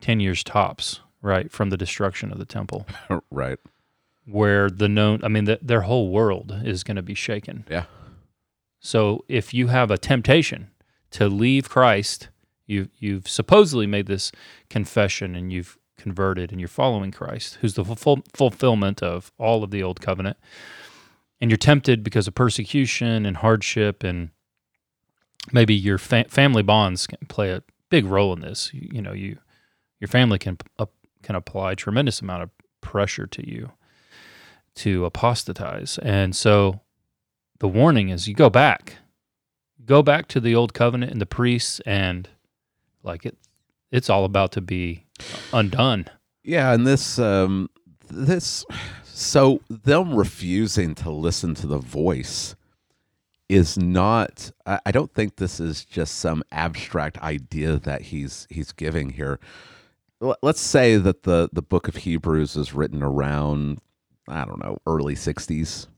[0.01, 2.87] 10 years tops right from the destruction of the temple
[3.31, 3.59] right.
[4.27, 7.85] where the known i mean the, their whole world is going to be shaken Yeah.
[8.81, 10.71] so if you have a temptation
[11.13, 12.29] to leave christ
[12.67, 14.33] you you've supposedly made this
[14.69, 19.71] confession and you've converted and you're following christ who's the full, fulfillment of all of
[19.71, 20.37] the old covenant
[21.41, 24.31] and you're tempted because of persecution and hardship and
[25.53, 29.13] maybe your fa- family bonds can play a big role in this you, you know
[29.13, 29.39] you
[29.99, 30.87] your family can uh,
[31.23, 32.51] can apply tremendous amount of
[32.81, 33.73] pressure to you
[34.77, 35.99] to apostatize.
[36.03, 36.81] And so
[37.59, 38.97] the warning is you go back.
[39.85, 42.29] Go back to the old covenant and the priests and
[43.03, 43.37] like it
[43.91, 45.07] it's all about to be
[45.53, 46.07] undone.
[46.45, 47.69] Yeah, and this um
[48.09, 48.65] this
[49.13, 52.55] so them refusing to listen to the voice
[53.49, 59.11] is not I, don't think this is just some abstract idea that he's he's giving
[59.11, 59.41] here.
[60.21, 63.81] Let's say that the the book of Hebrews is written around
[64.29, 65.89] I don't know, early 60s.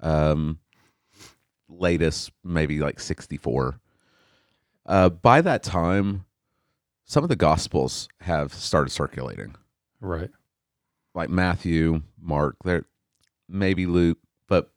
[0.00, 0.58] Um
[1.68, 3.80] latest maybe like 64.
[4.86, 6.24] Uh, by that time,
[7.04, 9.54] some of the gospels have started circulating,
[10.00, 10.30] Right.
[11.14, 12.84] Like Matthew, Mark, there
[13.48, 14.18] maybe Luke,
[14.48, 14.70] but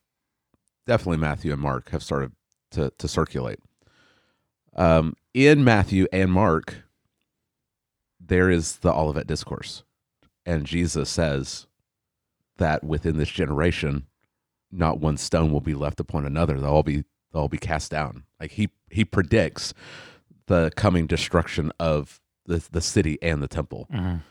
[0.88, 2.32] definitely Matthew and Mark have started
[2.72, 3.60] to to circulate.
[4.76, 6.76] Um, in Matthew and Mark,
[8.20, 9.84] there is the Olivet discourse,
[10.46, 11.68] and Jesus says
[12.58, 14.08] that within this generation,
[14.72, 17.92] not one stone will be left upon another; they'll all be they'll all be cast
[17.92, 18.24] down.
[18.40, 19.74] Like he he predicts
[20.48, 23.88] the coming destruction of the the city and the temple.
[23.94, 24.22] Mhm.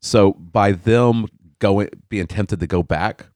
[0.00, 1.26] So by them
[1.62, 3.26] going being tempted to go back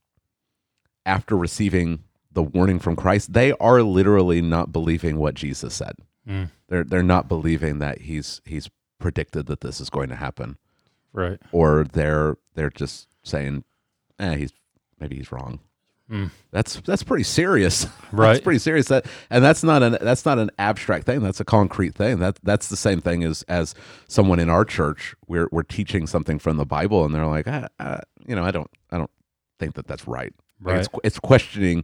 [1.05, 5.93] after receiving the warning from Christ, they are literally not believing what Jesus said.
[6.27, 6.51] Mm.
[6.67, 10.57] They're they're not believing that he's he's predicted that this is going to happen,
[11.13, 11.39] Right.
[11.53, 13.63] or they're they're just saying,
[14.19, 14.51] eh, he's
[14.99, 15.59] maybe he's wrong.
[16.11, 16.31] Mm.
[16.51, 17.85] That's that's pretty serious.
[18.13, 18.33] Right.
[18.33, 18.87] that's pretty serious.
[18.87, 21.19] That and that's not an that's not an abstract thing.
[21.19, 22.19] That's a concrete thing.
[22.19, 23.75] That that's the same thing as as
[24.07, 25.13] someone in our church.
[25.27, 28.51] We're we're teaching something from the Bible, and they're like, ah, ah, you know, I
[28.51, 29.11] don't I don't
[29.59, 30.33] think that that's right.
[30.61, 30.79] Like Right.
[30.79, 31.83] it's it's questioning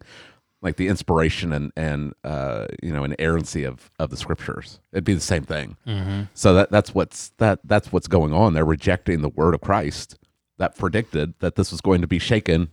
[0.62, 4.80] like the inspiration and and uh, you know inerrancy of of the scriptures.
[4.94, 5.76] It'd be the same thing.
[5.86, 6.22] Mm-hmm.
[6.34, 8.54] So that that's what's that that's what's going on.
[8.54, 10.18] They're rejecting the word of Christ
[10.58, 12.70] that predicted that this was going to be shaken,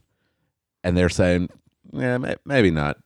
[0.85, 1.51] and they're saying,
[1.93, 2.99] yeah, may, maybe not.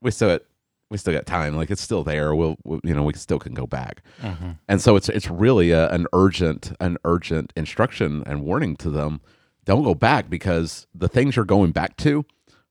[0.00, 0.42] We still got
[0.90, 1.56] we still got time.
[1.56, 2.34] Like it's still there.
[2.34, 4.02] We'll, we'll you know we still can go back.
[4.22, 4.50] Mm-hmm.
[4.68, 9.20] And so it's it's really a, an urgent an urgent instruction and warning to them.
[9.64, 12.24] Don't go back because the things you're going back to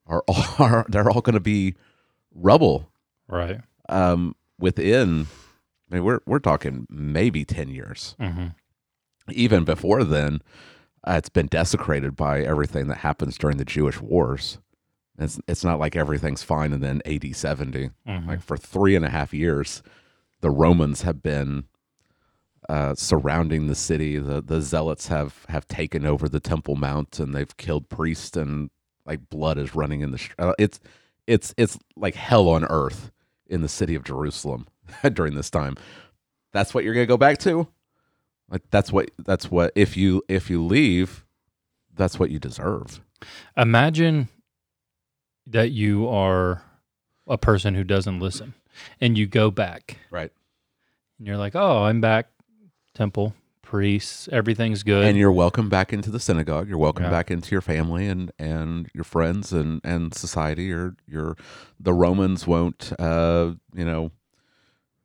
[0.06, 1.76] are all are they're all going to be
[2.34, 2.90] rubble
[3.28, 3.62] Right.
[3.90, 5.28] um, within.
[5.92, 8.16] I mean, we're we're talking maybe ten years.
[8.20, 8.48] Mm-hmm.
[9.32, 10.42] Even before then,
[11.08, 14.60] uh, it's been desecrated by everything that happens during the Jewish wars.
[15.20, 18.28] It's it's not like everything's fine and then AD 70 Mhm.
[18.28, 19.84] Like for three and a half years,
[20.42, 21.66] the Romans have been
[22.70, 24.18] uh, surrounding the city.
[24.18, 28.70] The the zealots have have taken over the Temple Mount and they've killed priests and
[29.06, 30.18] like blood is running in the.
[30.18, 30.80] str- Uh, it's
[31.28, 33.12] it's it's like hell on earth
[33.48, 34.66] in the city of Jerusalem
[35.14, 35.76] during this time.
[36.54, 37.68] That's what you're gonna go back to.
[38.54, 41.26] Like that's what that's what if you if you leave,
[41.96, 43.02] that's what you deserve.
[43.58, 44.30] Imagine
[45.48, 46.62] that you are
[47.28, 48.54] a person who doesn't listen
[49.02, 50.32] and you go back Right.
[51.18, 52.28] and you're like, oh, I'm back,
[52.94, 55.04] temple, priests, everything's good.
[55.06, 56.70] and you're welcome back into the synagogue.
[56.70, 57.10] You're welcome Yeah.
[57.10, 60.72] back into your family and and your friends and and society.
[60.72, 61.36] Or your
[61.80, 64.12] the Romans won't, uh, you know,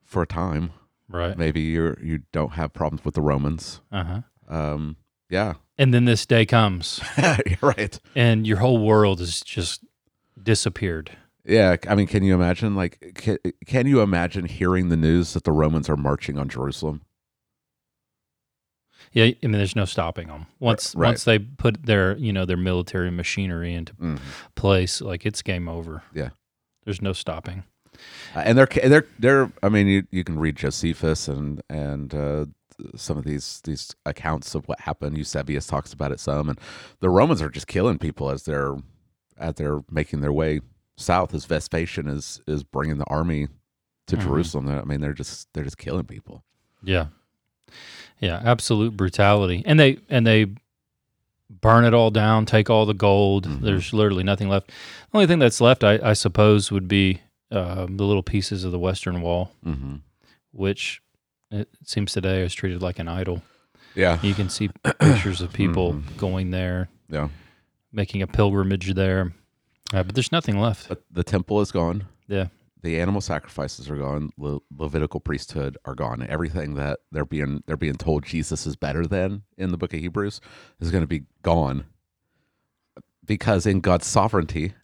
[0.04, 0.72] for a time.
[1.09, 1.37] Right.
[1.37, 3.81] Maybe you're you don't have problems with the Romans.
[3.92, 4.21] Uh huh.
[4.49, 4.97] Um,
[5.31, 7.01] yeah, And then this day comes
[7.62, 7.99] right.
[8.14, 9.85] and your whole world is just
[10.42, 11.11] disappeared.
[11.44, 12.75] Yeah, I mean, can you imagine?
[12.75, 17.03] Like, can, can you imagine hearing the news that the Romans are marching on Jerusalem?
[19.12, 20.47] Yeah, I mean, there's no stopping them.
[20.61, 21.09] Once right.
[21.09, 24.21] once they put their you know their military machinery into Mhm.
[24.55, 26.03] place, like it's game over.
[26.14, 26.31] Yeah.
[26.85, 27.64] there's no stopping.
[28.35, 32.47] Uh, and they're they're they're I mean you, you can read Josephus and and uh,
[32.97, 35.16] some of these these accounts of what happened.
[35.18, 36.61] Eusebius talks about it some, and
[37.01, 38.77] the Romans are just killing people as they're
[39.38, 40.61] as they're making their way
[40.97, 41.35] south.
[41.35, 43.49] As Vespasian is is bringing the army
[44.07, 44.23] to Mhm.
[44.23, 44.68] Jerusalem.
[44.68, 46.44] I mean they're just they're just killing people.
[46.83, 47.07] Yeah,
[48.21, 50.47] yeah, absolute brutality, and they and they
[51.51, 53.47] burn it all down, take all the gold.
[53.47, 53.61] Mhm.
[53.62, 54.68] There's literally nothing left.
[54.68, 58.72] The only thing that's left, I, I suppose, would be um, the little pieces of
[58.72, 59.96] the Western Wall, hmm
[60.52, 61.00] which
[61.50, 63.42] it seems today is treated like an idol.
[63.94, 64.68] Yeah, You can see
[65.00, 66.16] pictures of people Mhm.
[66.16, 67.28] going there, yeah.
[67.92, 69.32] making a pilgrimage there,
[69.92, 70.88] uh, but there's nothing left.
[70.88, 72.04] But the temple is gone.
[72.28, 72.48] Yeah,
[72.82, 74.30] the animal sacrifices are gone.
[74.38, 76.26] Le- Levitical priesthood are gone.
[76.28, 80.00] Everything that they're being they're being told Jesus is better than in the book of
[80.00, 80.40] Hebrews
[80.80, 81.84] is going to be gone
[83.24, 84.74] because in God's sovereignty,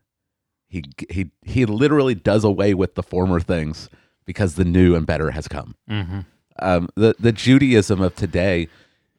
[0.74, 3.88] he he he literally does away with the former things
[4.24, 5.74] because the new and better has come.
[5.88, 6.20] hmm
[6.60, 8.68] Um, the the Judaism of today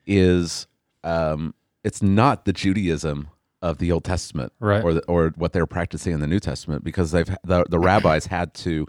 [0.06, 0.68] is
[1.04, 3.30] um, it's not the Judaism
[3.62, 4.84] of the Old Testament Right.
[4.84, 8.28] or the, or what they're practicing in the New Testament because they've the, the rabbis
[8.28, 8.86] had to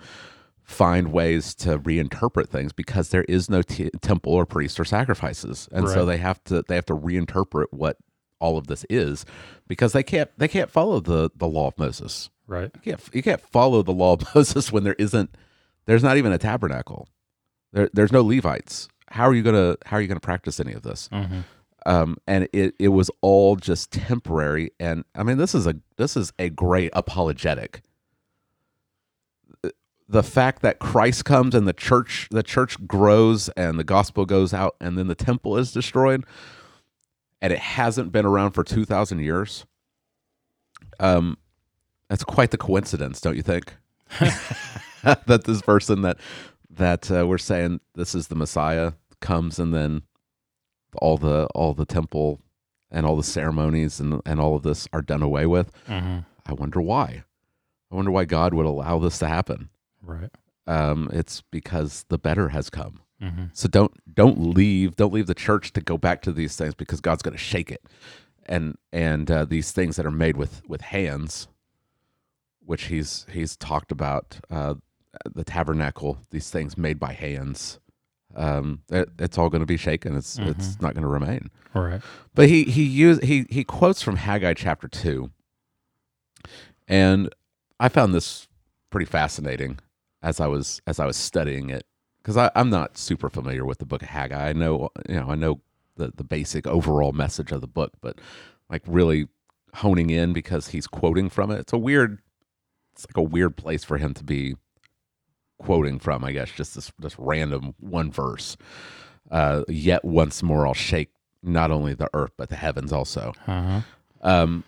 [0.63, 5.69] find ways to reinterpret things because there is no t- temple or priest or sacrifices
[5.73, 7.97] and so they have to they have to reinterpret what
[8.41, 9.25] all of this is
[9.69, 12.71] because they can't they can't follow the the law of Moses right.
[12.75, 15.35] you can't you can't follow the law of Moses when there isn't
[15.87, 17.09] there's not even a tabernacle.
[17.73, 18.89] There there's no Levites.
[19.09, 21.09] How are you gonna how are you gonna practice any of this?
[21.13, 21.41] hmm
[21.85, 24.71] Um, and it it was all just temporary.
[24.81, 27.83] And I mean this is a this is a great apologetic.
[30.09, 34.55] the fact that Christ comes and the church the church grows and the gospel goes
[34.55, 36.25] out and then the temple is destroyed
[37.43, 39.67] and it hasn't been around for 2000 years
[41.01, 41.37] um
[42.09, 43.75] that's quite the coincidence don't you think
[45.03, 46.19] that this person that
[46.71, 50.03] that uh, we're saying this is the messiah comes and then
[51.01, 52.41] all the all the temple
[52.91, 56.19] and all the ceremonies and and all of this are done away with Mm-hmm.
[56.47, 57.25] i wonder why
[57.91, 59.69] i wonder why god would allow this to happen
[60.03, 60.31] Right.
[60.69, 63.01] um, it's because the better has come.
[63.21, 63.45] Mm-hmm.
[63.55, 67.01] So don't don't leave don't leave the church to go back to these things because
[67.01, 67.83] God's going to shake it,
[68.45, 71.49] and and uh, these things that are made with with hands,
[72.67, 74.75] which he's he's talked about uh,
[75.35, 77.79] the tabernacle, these things made by hands.
[78.35, 80.17] Um, it, it's all going to be shaken.
[80.17, 81.51] It's it's not going to remain.
[81.75, 82.03] All right.
[82.35, 85.31] But he he used he he quotes from Haggai chapter two,
[86.87, 87.33] and
[87.81, 88.49] I found this
[88.91, 89.79] pretty fascinating
[90.23, 91.87] as I was as I was studying it
[92.23, 94.51] because I'm not super familiar with the book of Haggai.
[94.51, 95.61] I know you know I know
[95.97, 98.21] the the basic overall message of the book, but
[98.69, 99.29] like really
[99.75, 101.61] honing in because he's quoting from it.
[101.61, 102.19] It's a weird
[102.97, 104.57] it's like a weird place for him to be
[105.59, 106.25] quoting from.
[106.25, 108.57] I guess just this this random one verse.
[109.31, 111.11] Uh, yet once more I'll shake
[111.43, 113.33] not only the earth but the heavens also.
[113.47, 113.81] Uh-huh.
[114.23, 114.65] Um,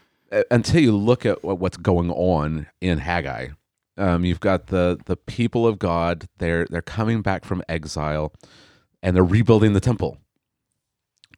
[0.51, 3.49] until you look at what's going on in Haggai,
[3.97, 6.29] um, you've got the the people of God.
[6.37, 8.35] They're they're coming back from exile,
[9.03, 10.19] and they're rebuilding the temple.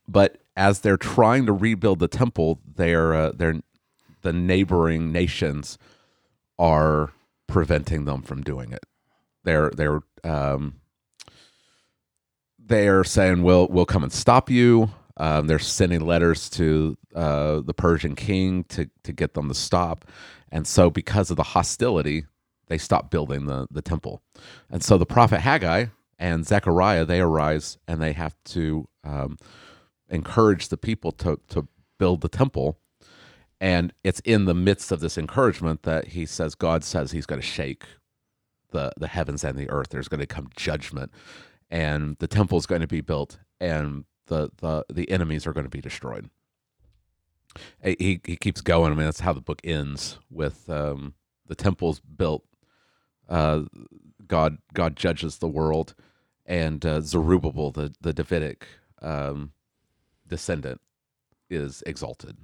[0.08, 3.60] But as they're trying to rebuild the temple, they're uh, they're
[4.22, 5.78] the neighboring nations
[6.60, 7.12] are
[7.48, 8.84] preventing them from doing it.
[9.42, 10.80] They're they're um,
[12.58, 14.90] they're saying we'll we'll come and stop you.
[15.16, 20.04] Um, they're sending letters to uh, the Persian king to to get them to stop,
[20.52, 22.26] and so because of the hostility,
[22.68, 24.22] they stop building the the temple,
[24.70, 25.86] and so the prophet Haggai
[26.18, 29.38] and Zechariah they arise and they have to um,
[30.10, 31.66] encourage the people to to
[31.98, 32.78] build the temple,
[33.60, 37.40] and it's in the midst of this encouragement that he says God says he's going
[37.40, 37.84] to shake
[38.70, 39.88] the the heavens and the earth.
[39.90, 41.12] There's going to come judgment,
[41.70, 45.66] and the temple is going to be built, and the the the enemies are going
[45.66, 46.30] to be destroyed.
[47.82, 48.92] He he keeps going.
[48.92, 51.14] I mean, that's how the book ends with um,
[51.46, 52.44] the temple's built.
[53.28, 53.62] Uh,
[54.26, 55.94] God God judges the world,
[56.46, 58.66] and uh, Zerubbabel, the the Davidic
[59.02, 59.52] um,
[60.26, 60.80] descendant,
[61.50, 62.38] is exalted.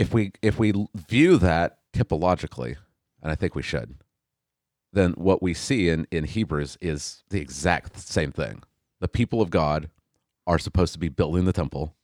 [0.00, 2.76] If we if we view that typologically,
[3.22, 3.96] and I think we should,
[4.92, 8.62] then what we see in, in Hebrews is the exact same thing.
[9.00, 9.90] The people of God
[10.46, 11.94] are supposed to be building the temple,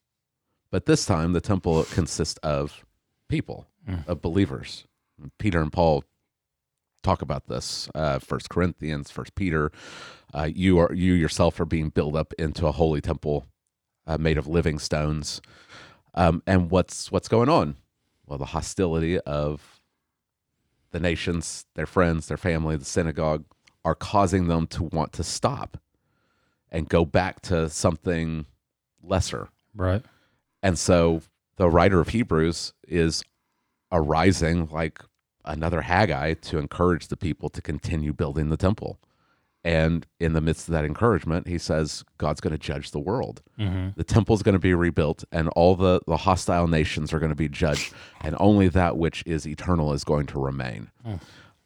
[0.70, 2.84] but this time the temple consists of
[3.28, 3.66] people,
[4.06, 4.84] of believers.
[5.38, 6.04] Peter and Paul
[7.02, 7.88] talk about this.
[7.94, 9.72] Uh, First Corinthians, First Peter.
[10.34, 13.46] Uh, you are you yourself are being built up into a holy temple
[14.06, 15.40] uh, made of living stones.
[16.14, 17.76] Um, and what's what's going on?
[18.26, 19.80] Well, the hostility of
[20.90, 23.44] the nations, their friends, their family, the synagogue
[23.84, 25.78] are causing them to want to stop
[26.70, 28.46] and go back to something
[29.02, 29.48] lesser.
[29.74, 30.02] Right.
[30.62, 31.22] And so
[31.56, 33.22] the writer of Hebrews is
[33.92, 35.00] arising like
[35.44, 38.98] another Haggai to encourage the people to continue building the temple.
[39.66, 43.42] And in the midst of that encouragement, he says God's going to judge the world.
[43.58, 43.88] Mm-hmm.
[43.96, 47.34] The temple's going to be rebuilt, and all the, the hostile nations are going to
[47.34, 50.92] be judged, and only that which is eternal is going to remain.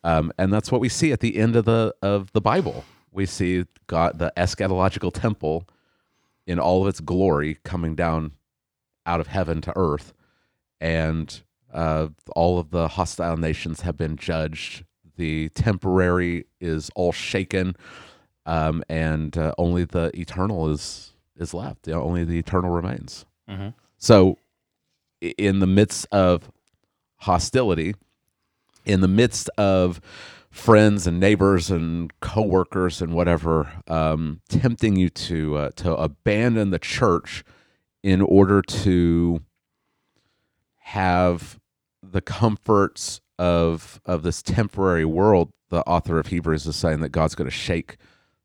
[0.03, 2.87] Um, and that's what we see at the end of the of the Bible.
[3.13, 5.69] We see God, the eschatological temple,
[6.47, 8.33] in all of its glory, coming down
[9.05, 10.15] out of heaven to earth,
[10.81, 14.87] and uh, all of the hostile nations have been judged.
[15.21, 17.77] The temporary is all shaken,
[18.47, 21.87] um, and uh, only the eternal is is left.
[21.87, 23.27] You know, only the eternal remains.
[23.47, 23.75] Mhm.
[23.99, 24.39] So,
[25.21, 26.51] in the midst of
[27.17, 27.95] hostility,
[28.87, 30.01] in the midst of
[30.51, 36.79] friends and neighbors and coworkers and whatever um, tempting you to uh, to abandon the
[36.79, 37.45] church
[38.03, 39.43] in order to
[40.79, 41.61] have
[42.03, 47.35] the comforts of of this temporary world the author of hebrews is saying that god's
[47.35, 47.97] going to shake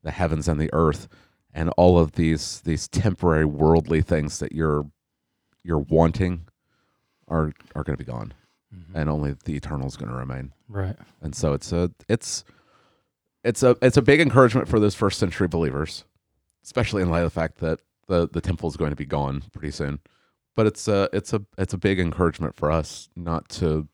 [0.04, 1.08] the heavens and the earth
[1.56, 4.86] and all of these these temporary worldly things that you're
[5.64, 6.46] you're wanting
[7.28, 8.34] are are going to be gone.
[8.76, 8.98] Mm-hmm.
[8.98, 10.52] And only the eternal is going to remain.
[10.68, 10.96] Right.
[11.22, 12.44] and so it's a it's
[13.44, 16.04] it's a it's a big encouragement for those first century believers
[16.64, 19.44] especially in light of the fact that the the temple is going to be gone
[19.54, 20.00] pretty soon.
[20.56, 23.88] But it's a it's a it's a big encouragement for us not to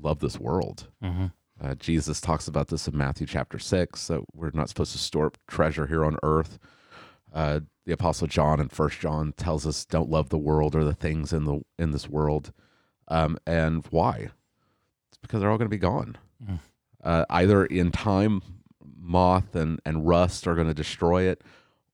[0.00, 1.26] love this world Mm-hmm.
[1.60, 4.08] Uh, Jesus talks about this in Matthew chapter six.
[4.08, 6.58] that we're not supposed to store up treasure here on earth.
[7.32, 10.94] Uh, the Apostle John in First John tells us, "Don't love the world or the
[10.94, 12.52] things in the in this world."
[13.08, 14.30] Um, and why?
[15.08, 16.18] It's because they're all going to be gone.
[16.44, 16.58] Mm.
[17.02, 18.42] Uh, either in time,
[18.98, 21.42] moth and and rust are going to destroy it,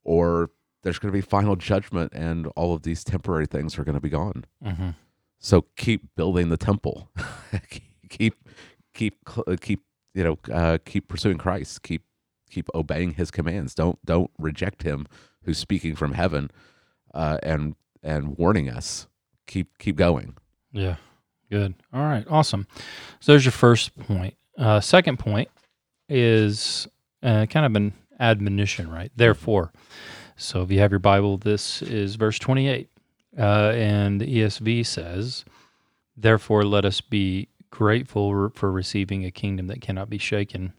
[0.03, 0.51] or
[0.83, 4.01] there's going to be final judgment, and all of these temporary things are going to
[4.01, 4.45] be gone.
[4.65, 4.91] Mm-hmm.
[5.39, 7.11] So keep building the temple.
[8.13, 8.49] keep
[8.95, 9.17] keep
[9.61, 9.81] keep
[10.15, 11.83] you know uh, keep pursuing Christ.
[11.83, 12.03] Keep
[12.51, 13.75] keep obeying His commands.
[13.75, 15.07] Don't don't reject Him
[15.45, 16.51] who's speaking from heaven
[17.15, 19.07] uh, and and warning us.
[19.47, 20.37] Keep keep going.
[20.71, 20.97] Yeah.
[21.51, 21.75] Good.
[21.93, 22.25] All right.
[22.31, 22.67] Awesome.
[23.21, 24.35] So there's your first point.
[24.57, 25.49] Uh, second point
[26.09, 26.87] is
[27.23, 29.13] uh, kind of an admonition, right?
[29.17, 29.73] Therefore.
[30.37, 32.89] So if you have your Bible, this is verse 28.
[33.39, 35.45] Uh, and the ESV says,
[36.17, 40.75] Therefore, let us be grateful for receiving a kingdom that cannot be shaken.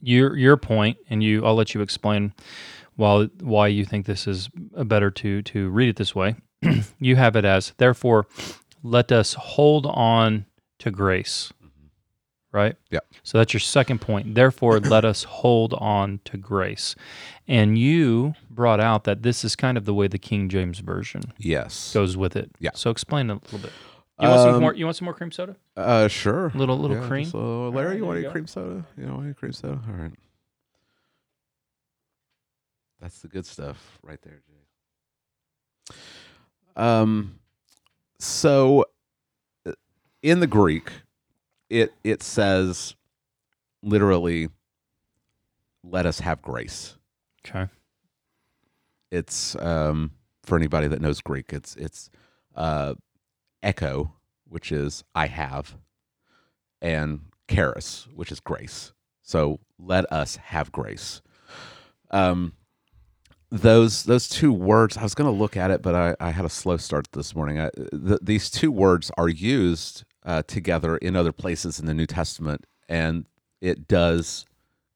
[0.00, 2.32] Your your point, and you, I'll let you explain
[2.96, 6.36] why why you think this is better to to read it this way.
[7.00, 8.26] you have it as, therefore,
[8.82, 10.46] let us hold on
[10.80, 11.52] to grace.
[11.62, 11.86] Mm-hmm.
[12.50, 12.76] Right?
[12.90, 13.00] Yeah.
[13.22, 14.34] So that's your second point.
[14.34, 16.96] Therefore, let us hold on to grace.
[17.46, 21.22] And you brought out that this is kind of the way the King James Version
[21.38, 21.92] Yes.
[21.92, 22.50] goes with it.
[22.58, 22.70] Yeah.
[22.74, 23.72] So explain it a little bit.
[24.20, 24.74] You want some Um, more?
[24.74, 25.56] You want some more cream soda?
[25.76, 26.50] Uh, sure.
[26.54, 27.26] Little little cream.
[27.26, 28.32] So, Larry, right, you there want you any go.
[28.32, 28.84] cream soda?
[28.96, 29.80] You know any cream soda?
[29.88, 30.12] All right.
[33.00, 34.40] That's the good stuff right there,
[35.88, 35.94] Jay.
[36.76, 37.38] Um,
[38.18, 38.86] so
[39.66, 39.72] uh,
[40.22, 40.90] in the Greek,
[41.70, 42.96] it it says
[43.82, 44.48] literally,
[45.84, 46.96] "Let us have grace."
[47.46, 47.68] Okay.
[49.12, 50.10] It's um
[50.42, 52.10] for anybody that knows Greek, it's it's
[52.56, 52.94] uh
[53.62, 54.14] echo,
[54.46, 55.76] which is I have,
[56.80, 58.92] and charis, which is grace.
[59.22, 61.22] So let us have grace.
[62.10, 62.52] Um
[63.50, 66.44] those those two words i was going to look at it but i, I had
[66.44, 71.16] a slow start this morning I, th- these two words are used uh, together in
[71.16, 73.24] other places in the new testament and
[73.62, 74.44] it does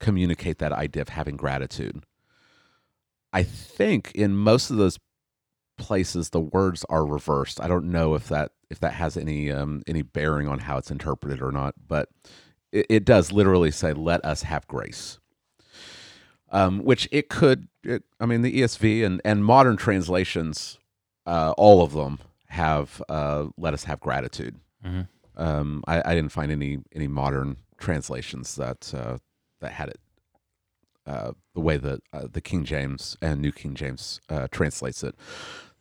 [0.00, 2.04] communicate that idea of having gratitude
[3.32, 4.98] i think in most of those
[5.82, 9.82] places the words are reversed i don't know if that if that has any um,
[9.86, 12.08] any bearing on how it's interpreted or not but
[12.70, 15.18] it, it does literally say let us have grace
[16.52, 17.68] um, which it could.
[17.82, 20.78] It, I mean, the ESV and and modern translations,
[21.26, 22.18] uh, all of them
[22.48, 25.08] have uh, "let us have gratitude." Mhm.
[25.36, 29.16] Um, I, I didn't find any any modern translations that uh,
[29.62, 30.00] that had it
[31.06, 35.14] uh, the way that uh, the King James and New King James uh, translates it.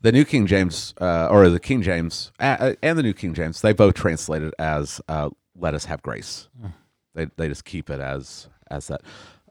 [0.02, 3.62] The New King James, uh, or the King James, uh, and the New King James,
[3.62, 6.74] they both translate it as uh, "let us have grace." Mm.
[7.14, 9.02] They they just keep it as as that.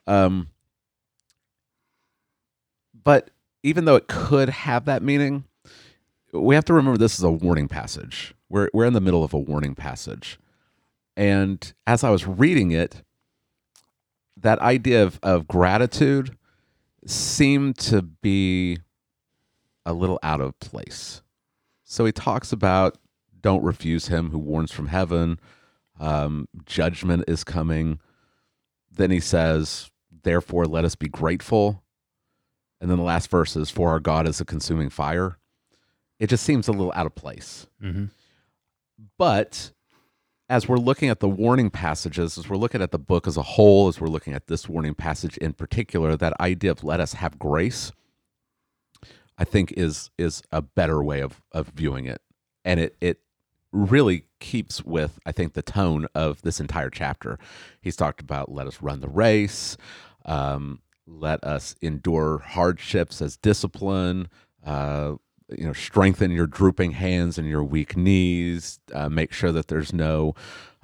[0.06, 0.48] Um,
[3.04, 3.30] but
[3.62, 5.44] even though it could have that meaning,
[6.32, 8.34] we have to remember this is a warning passage.
[8.48, 10.38] We're we're in the middle of a warning passage.
[11.16, 13.02] And as I was reading it,
[14.36, 16.36] that idea of, of gratitude
[17.04, 18.78] seemed to be
[19.86, 21.22] a little out of place.
[21.84, 22.98] So he talks about
[23.40, 25.40] don't refuse him who warns from heaven.
[25.98, 27.98] Um, judgment is coming.
[28.90, 29.90] Then he says,
[30.22, 31.82] therefore, let us be grateful.
[32.80, 35.38] And then the last verse is, for our God is a consuming fire.
[36.18, 37.66] It just seems a little out of place.
[37.82, 38.06] Mm-hmm.
[39.18, 39.72] But
[40.48, 43.42] as we're looking at the warning passages, as we're looking at the book as a
[43.42, 47.14] whole, as we're looking at this warning passage in particular, that idea of let us
[47.14, 47.92] have grace,
[49.40, 52.20] I think is is a better way of of viewing it.
[52.64, 53.20] And it it
[53.72, 57.38] really keeps with, I think, the tone of this entire chapter.
[57.80, 59.76] He's talked about let us run the race,
[60.26, 64.28] um, let us endure hardships as discipline,
[64.64, 65.14] uh,
[65.56, 69.92] you know strengthen your drooping hands and your weak knees uh, make sure that there's
[69.92, 70.34] no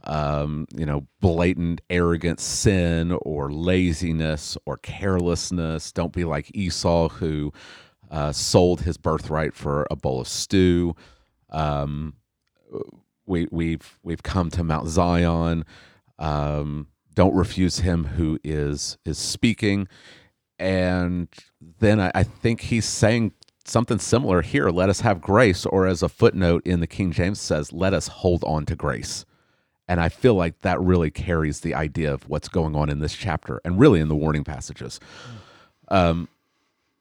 [0.05, 7.53] um, you know blatant arrogant sin or laziness or carelessness don't be like esau who
[8.11, 10.95] uh, sold his birthright for a bowl of stew.
[11.51, 12.15] Um,
[13.27, 15.65] we, we've we've come to mount zion.
[16.19, 19.89] Um, don't refuse him who is is speaking.
[20.59, 21.29] And
[21.81, 23.33] then I, I think he's saying
[23.65, 24.71] something similar here.
[24.71, 28.09] Let us have grace or as a footnote in the king james says let us
[28.09, 29.25] hold on to grace.
[29.89, 33.15] And i feel like that really carries the idea of what's going on in this
[33.15, 35.01] chapter and really in the warning passages.
[35.89, 36.29] Um,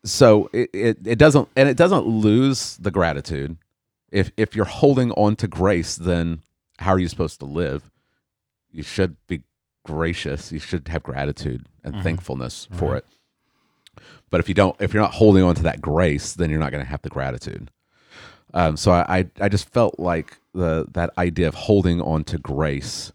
[0.06, 3.58] so it, it, it doesn't and it doesn't lose the gratitude
[4.12, 6.42] if if you're holding on to grace then
[6.80, 7.92] how are you supposed to live
[8.72, 9.42] you should be
[9.86, 10.52] gracious.
[10.52, 13.06] You should have gratitude and thankfulness for it.
[14.30, 16.72] But if you don't, if you're not holding on to that grace, then you're not
[16.72, 17.72] going to have the gratitude.
[18.54, 22.38] Um, so I, I, I just felt like the that idea of holding on to
[22.38, 23.14] grace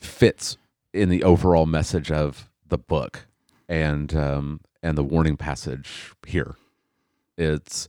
[0.00, 0.58] fits
[0.92, 3.26] in the overall message of the book
[3.68, 6.56] and um, and the warning passage here.
[7.36, 7.88] It's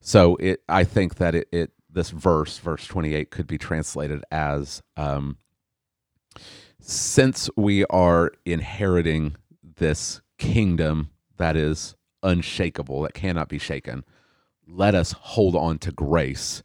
[0.00, 0.62] so it.
[0.68, 5.36] I think that it, it this verse, verse twenty eight, could be translated as um,
[6.80, 9.36] since we are inheriting
[9.76, 14.04] this kingdom that is unshakable, that cannot be shaken,
[14.66, 16.62] let us hold on to grace.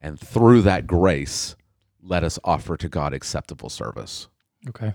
[0.00, 1.56] And through that grace,
[2.02, 4.28] let us offer to God acceptable service.
[4.68, 4.94] Okay.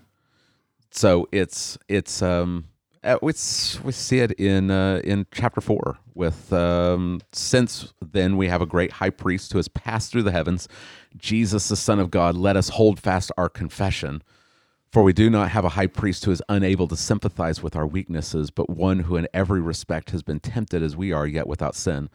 [0.91, 2.65] So it's it's um
[3.03, 8.47] uh, it's, we see it in uh, in chapter four with um, since then we
[8.47, 10.67] have a great high priest who has passed through the heavens,
[11.17, 12.35] Jesus the Son of God.
[12.35, 14.21] Let us hold fast our confession.
[14.91, 17.87] For we do not have a high priest who is unable to sympathize with our
[17.87, 21.75] weaknesses, but one who in every respect has been tempted as we are, yet without
[21.75, 22.09] sin.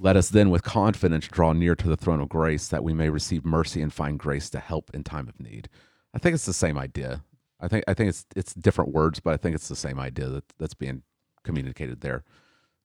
[0.00, 3.10] Let us then with confidence draw near to the throne of grace that we may
[3.10, 5.68] receive mercy and find grace to help in time of need.
[6.12, 7.22] I think it's the same idea.
[7.60, 10.28] I think I think it's it's different words, but I think it's the same idea
[10.28, 11.02] that that's being
[11.42, 12.24] communicated there.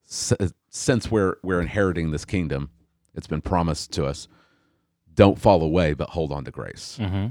[0.10, 0.34] S-
[0.70, 2.70] Since we're we're inheriting this kingdom,
[3.14, 4.28] it's been promised to us.
[5.14, 6.98] Don't fall away, but hold on to grace.
[7.02, 7.28] Mm-hmm.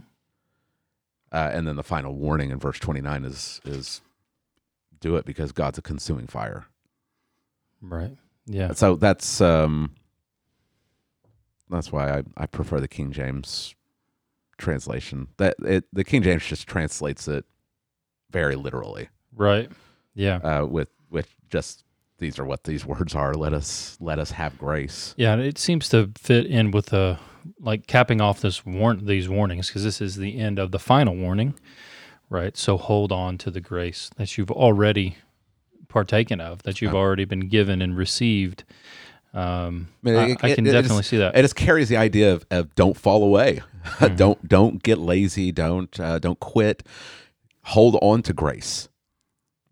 [1.33, 4.03] Uh, and then the final warning in verse 29 is is
[5.01, 6.67] do it because God's a consuming fire.
[7.81, 8.17] Right.
[8.47, 8.73] Yeah.
[8.73, 9.95] So that's um
[11.71, 13.75] that's why I, I prefer the King James
[14.61, 15.29] translation.
[15.39, 17.45] That it the King James just translates it
[18.31, 19.09] very literally.
[19.35, 19.71] Right.
[20.15, 20.37] Yeah.
[20.37, 21.85] Uh with with just
[22.19, 23.35] these are what these words are.
[23.35, 25.15] Let us let us have grace.
[25.17, 27.19] Yeah, it seems to fit in with the
[27.59, 31.17] like capping off this warn these warnings because this is the end of the final
[31.17, 31.55] warning,
[32.29, 32.55] right?
[32.57, 35.17] So hold on to the grace that you've already
[35.89, 38.63] partaken of, that you've already been given and received.
[39.33, 41.37] Um, I, mean, I, it- it- can it definitely is- see that.
[41.37, 43.63] It just carries the idea of, of don't fall away,
[44.17, 46.83] don't don't get lazy, don't uh, don't quit.
[47.65, 48.89] Hold on to grace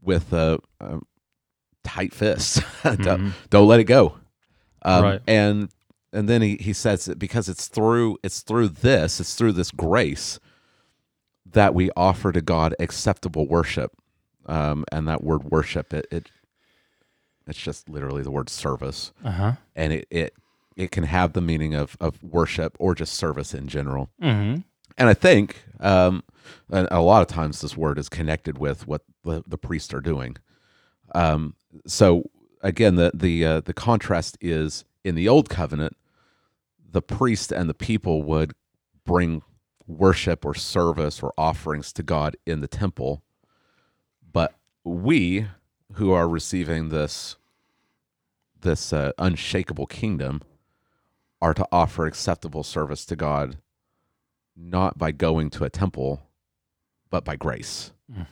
[0.02, 0.58] with a,
[1.84, 2.60] tight fist.
[2.82, 4.18] don't, don't let it go.
[4.82, 5.20] Um, Right.
[5.26, 5.70] And
[6.12, 9.70] and then he, he says that because it's through it's through this it's through this
[9.70, 10.38] grace
[11.46, 13.92] that we offer to God acceptable worship.
[14.46, 16.30] Um, and that word worship it, it
[17.46, 19.52] it's just literally the word service Uh huh.
[19.74, 20.34] and it, it
[20.78, 24.08] it can have the meaning of of worship or just service in general.
[24.22, 24.60] Mm-hmm.
[24.96, 26.22] And I think um,
[26.70, 30.00] and a lot of times this word is connected with what the, the priests are
[30.00, 30.36] doing.
[31.14, 31.54] Um,
[31.86, 32.30] so
[32.62, 35.96] again, the the uh, the contrast is in the old covenant,
[36.90, 38.54] the priest and the people would
[39.04, 39.42] bring
[39.86, 43.22] worship or service or offerings to God in the temple,
[44.32, 44.54] but
[44.84, 45.46] we
[45.94, 47.36] who are receiving this
[48.60, 50.42] this uh, unshakable kingdom
[51.40, 53.58] are to offer acceptable service to God
[54.56, 56.22] not by going to a temple
[57.10, 57.92] but by grace.
[58.12, 58.26] Mm.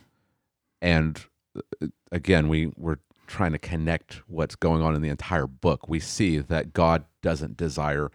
[0.82, 1.24] And
[1.56, 5.88] uh, again, we we're trying to connect what's going on in the entire book.
[5.88, 8.10] We see that God doesn't desire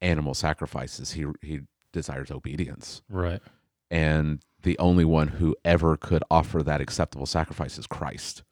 [0.00, 1.12] animal sacrifices.
[1.12, 1.60] He he
[1.92, 3.02] desires obedience.
[3.08, 3.40] Right.
[3.90, 8.42] And the only one who ever could offer that acceptable sacrifice is Christ,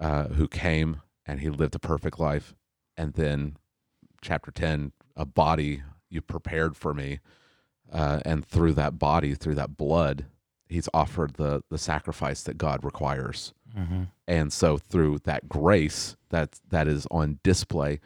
[0.00, 2.54] uh, who came and he lived a perfect life.
[2.96, 3.56] And then,
[4.22, 7.20] chapter 10, a body you prepared for me.
[7.92, 10.24] Uh, and through that body, through that blood,
[10.66, 13.52] he's offered the, the sacrifice that God requires.
[13.76, 14.04] Mm-hmm.
[14.26, 18.00] And so, through that grace that, that is on display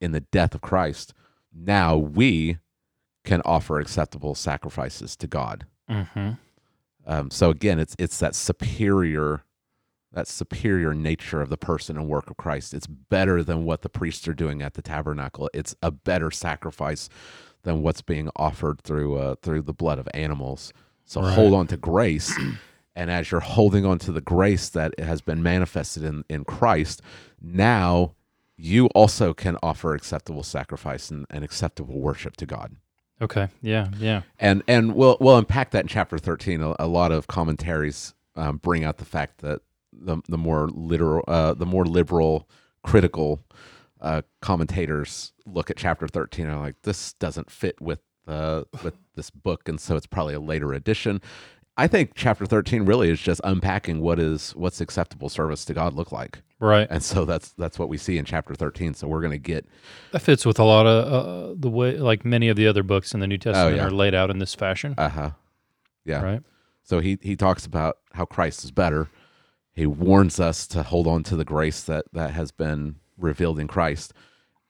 [0.00, 1.14] in the death of Christ,
[1.54, 2.58] now we
[3.24, 5.66] can offer acceptable sacrifices to God.
[5.88, 6.30] Mm-hmm.
[7.06, 9.42] Um, so again, it's it's that superior,
[10.12, 12.72] that superior nature of the person and work of Christ.
[12.74, 15.50] It's better than what the priests are doing at the tabernacle.
[15.52, 17.08] It's a better sacrifice
[17.62, 20.72] than what's being offered through uh, through the blood of animals.
[21.04, 21.34] So Right.
[21.34, 22.32] hold on to grace,
[22.96, 27.02] and as you're holding on to the grace that has been manifested in in Christ,
[27.40, 28.14] now
[28.56, 32.74] you also can offer acceptable sacrifice and, and acceptable worship to God
[33.20, 33.48] Okay.
[33.62, 33.88] Yeah.
[33.98, 34.22] Yeah.
[34.40, 38.56] and and we'll we'll unpack that in chapter 13 a, a lot of commentaries um,
[38.58, 39.60] bring out the fact that
[39.98, 42.48] the the more literal uh, the more liberal
[42.82, 43.40] critical
[44.00, 48.94] uh, commentators look at chapter 13 and are like this doesn't fit with uh, with
[49.16, 51.20] this book and so it's probably a later edition
[51.76, 55.94] i think chapter 13 really is just unpacking what is what's acceptable service to god
[55.94, 56.88] look like Right.
[56.90, 59.64] and so that's that's what we see in chapter 13 so we're going to get
[60.12, 63.14] That fits with a lot of uh, the way, like many of the other books
[63.14, 63.86] in the New Testament Oh, yeah.
[63.86, 64.94] are laid out in this fashion.
[64.98, 65.30] uh-huh
[66.04, 66.20] Yeah.
[66.22, 66.42] Right.
[66.82, 69.08] So he he talks about how Christ is better.
[69.78, 73.68] He warns us to hold on to the grace that that has been revealed in
[73.68, 74.12] Christ,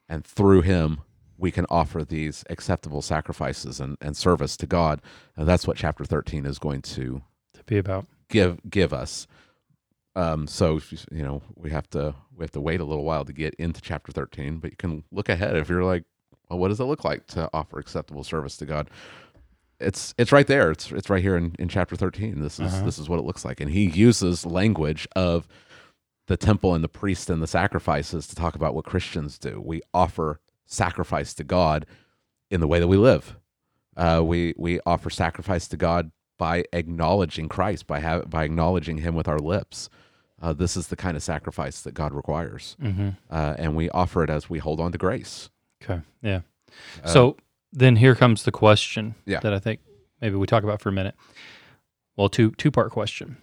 [0.07, 1.01] and through Him
[1.35, 5.01] we can offer these acceptable sacrifices and, and service to God.
[5.35, 8.05] And that's what chapter thirteen is going to To be about.
[8.29, 9.25] give give us.
[10.15, 10.79] Um, so
[11.11, 13.81] you know we have to we have to wait a little while to get into
[13.81, 16.03] chapter thirteen, but you can look ahead if you're like,
[16.49, 18.89] well, what does it look like to offer acceptable service to God?
[19.79, 20.71] It's it's right there.
[20.71, 22.41] It's it's right here in, in chapter thirteen.
[22.41, 22.85] This is Uh-huh.
[22.85, 25.47] this is what it looks like, and he uses language of
[26.27, 29.61] the temple and the priest and the sacrifices to talk about what Christians do.
[29.63, 31.85] We offer sacrifice to God
[32.51, 33.35] in the way that we live.
[33.97, 39.15] Uh, we we offer sacrifice to God by acknowledging Christ, by ha- by acknowledging Him
[39.15, 39.89] with our lips.
[40.41, 43.09] Uh, this is the kind of sacrifice that God requires, Mm-hmm.
[43.29, 45.49] uh, and we offer it as we hold on to grace.
[45.83, 46.01] Okay.
[46.21, 46.41] Yeah.
[47.03, 47.37] Uh, so
[47.71, 49.39] then here comes the question Yeah.
[49.41, 49.79] that I think
[50.21, 51.15] maybe we talk about for a minute.
[52.15, 53.37] Well, two two part question.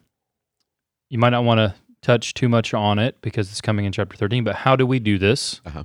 [1.08, 4.16] You might not want to touch too much on it because it's coming in chapter
[4.16, 5.84] 13, but how do we do this Uh-huh.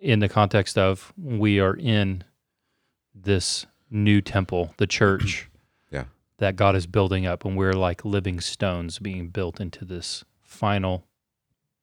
[0.00, 2.24] in the context of we are in
[3.14, 5.48] this new temple, the church
[5.92, 6.04] Yeah.
[6.38, 11.06] that God is building up, and we're like living stones being built into this final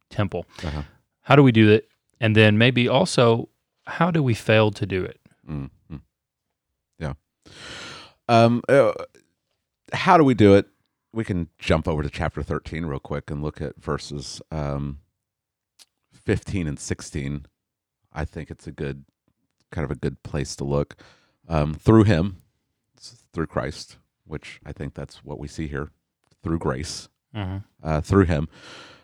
[0.10, 0.46] temple.
[0.64, 0.84] Uh-huh.
[1.22, 1.88] How do we do it?
[2.20, 3.48] And then maybe also,
[3.86, 5.21] how do we fail to do it?
[5.52, 6.02] Mm, mm.
[7.00, 7.14] Yeah.
[8.28, 8.94] Um, uh,
[9.94, 10.68] how do we do it?
[11.14, 15.00] We can jump over to chapter 13 real quick and look at verses um,
[16.14, 17.46] 15 and 16.
[18.14, 19.04] I think it's a good,
[19.72, 20.96] kind of a good place to look.
[21.50, 22.38] Um, through him,
[23.34, 25.90] through Christ, which I think that's what we see here,
[26.44, 27.10] through grace,
[27.84, 28.48] uh, through him,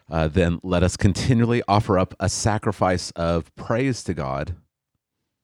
[0.10, 4.56] uh, then let us continually offer up a sacrifice of praise to God.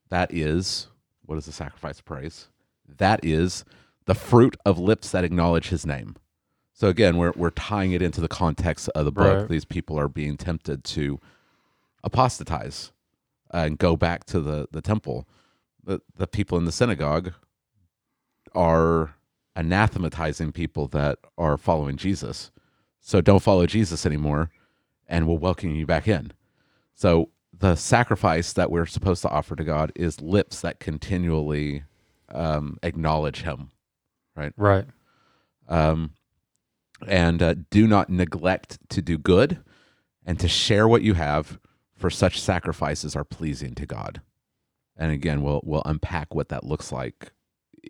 [0.10, 0.88] That is,
[1.26, 2.50] what is the sacrifice of praise?
[2.88, 3.66] That is
[4.06, 6.16] the fruit of lips that acknowledge his name.
[6.74, 9.42] So again, we're, we're tying it into the context of the book.
[9.42, 9.48] Right.
[9.48, 11.20] These people are being tempted to
[12.04, 12.92] apostatize
[13.52, 15.28] and go back to the, the temple.
[15.84, 17.34] The, the people in the synagogue
[18.56, 19.16] are
[19.56, 22.52] anathematizing people that are following Jesus.
[23.00, 24.50] So don't follow Jesus anymore,
[25.08, 26.32] and we'll welcome you back in.
[26.96, 31.84] So the sacrifice that we're supposed to offer to God is lips that continually
[32.30, 33.72] um, acknowledge Him,
[34.36, 34.54] Right.
[35.68, 36.12] um,
[37.08, 39.60] and uh, do not neglect to do good
[40.26, 41.60] and to share what you have,
[41.96, 44.22] for such sacrifices are pleasing to God.
[44.98, 47.32] And again, we'll we'll unpack what that looks like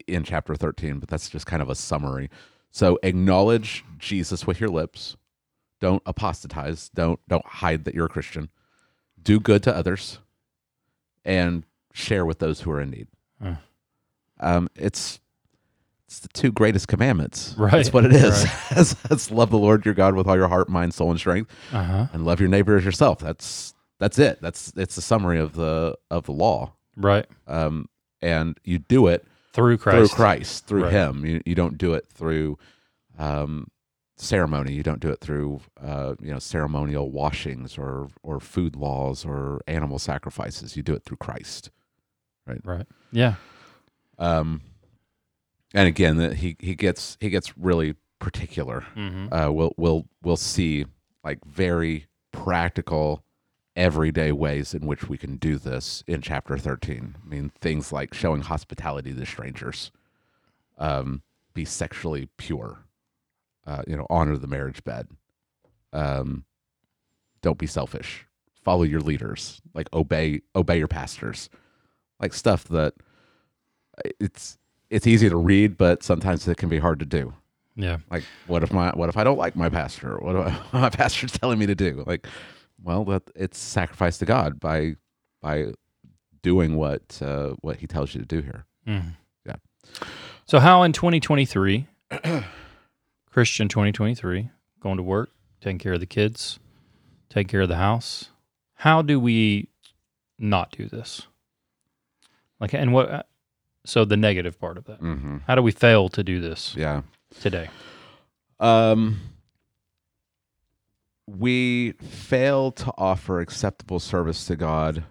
[0.07, 2.29] in chapter 13, but that's just kind of a summary.
[2.71, 5.15] So acknowledge Jesus with your lips.
[5.79, 6.89] Don't apostatize.
[6.93, 8.49] Don't don't hide that you're a Christian.
[9.23, 10.19] Do good to others
[11.25, 11.63] and
[11.93, 13.07] share with those who are in need.
[13.43, 13.55] Uh.
[14.39, 15.19] Um, it's
[16.07, 17.55] it's the two greatest commandments.
[17.57, 18.43] Right, That's what it is.
[18.45, 18.95] right.
[19.09, 21.83] That's, love the Lord your God with all your heart, mind, soul, and strength, Uh
[21.83, 22.07] huh.
[22.13, 23.19] and love your neighbor as yourself.
[23.19, 24.39] That's that's it.
[24.41, 26.73] That's it's the summary of the of the law.
[26.97, 27.25] Right.
[27.47, 27.87] Um,
[28.21, 29.97] and you do it Through Christ.
[29.97, 30.91] through Christ, through Right.
[30.93, 31.25] Him.
[31.25, 32.57] You you don't do it through
[33.17, 33.67] um,
[34.23, 34.73] ceremony.
[34.73, 39.61] You don't do it through uh, you know ceremonial washings or or food laws or
[39.67, 40.75] animal sacrifices.
[40.75, 41.69] You do it through Christ.
[42.47, 42.61] Right.
[42.63, 42.87] Right.
[43.11, 43.35] Yeah.
[44.17, 44.61] Um,
[45.73, 48.85] and again, that he he gets he gets really particular.
[48.95, 49.33] Mm-hmm.
[49.33, 50.85] Uh, we'll we'll we'll see
[51.23, 53.23] like very practical
[53.75, 58.13] everyday ways in which we can do this in chapter 13 i mean things like
[58.13, 59.91] showing hospitality to strangers
[60.77, 61.23] um,
[61.55, 62.85] be sexually pure
[63.65, 65.07] uh, you know honor the marriage bed.
[65.91, 66.45] Um,
[67.41, 68.25] don't be selfish.
[68.63, 69.61] Follow your leaders.
[69.73, 71.49] Like obey obey your pastors.
[72.19, 72.93] Like stuff that
[73.97, 74.57] uh, it's
[74.89, 77.33] it's easy to read but sometimes it can be hard to do.
[77.75, 77.97] Yeah.
[78.11, 80.17] like what if my what if i don't like my pastor?
[80.19, 82.03] What if my pastor's telling me to do?
[82.05, 82.27] Like
[82.81, 84.95] well that it's sacrifice to god by
[85.41, 85.73] by
[86.41, 88.65] doing what uh what he tells you to do here.
[88.87, 89.15] Mhm.
[89.45, 89.55] Yeah.
[90.45, 91.87] So, how in 2023,
[93.33, 96.59] Christian 2023, going to work, taking care of the kids,
[97.29, 98.29] taking care of the house,
[98.75, 99.69] how do we
[100.37, 101.25] not do this?
[102.59, 103.25] Like, and what,
[103.87, 105.37] so the negative part of that, mm-hmm.
[105.47, 107.01] how do we fail to do this yeah
[107.39, 107.69] today?
[108.59, 109.19] um
[111.25, 115.03] we fail to offer acceptable service to god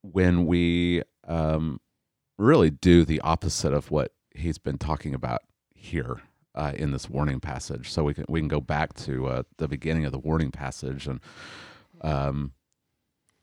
[0.00, 1.80] when we um
[2.36, 5.42] really do the opposite of what he's been talking about
[5.72, 6.20] here
[6.54, 7.90] uh, in this warning passage.
[7.90, 11.06] So we can we can go back to uh, the beginning of the warning passage,
[11.06, 11.20] and
[12.02, 12.52] um,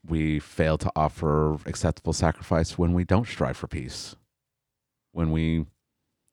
[0.06, 4.16] we fail to offer acceptable sacrifice when we don't strive for peace,
[5.12, 5.66] when we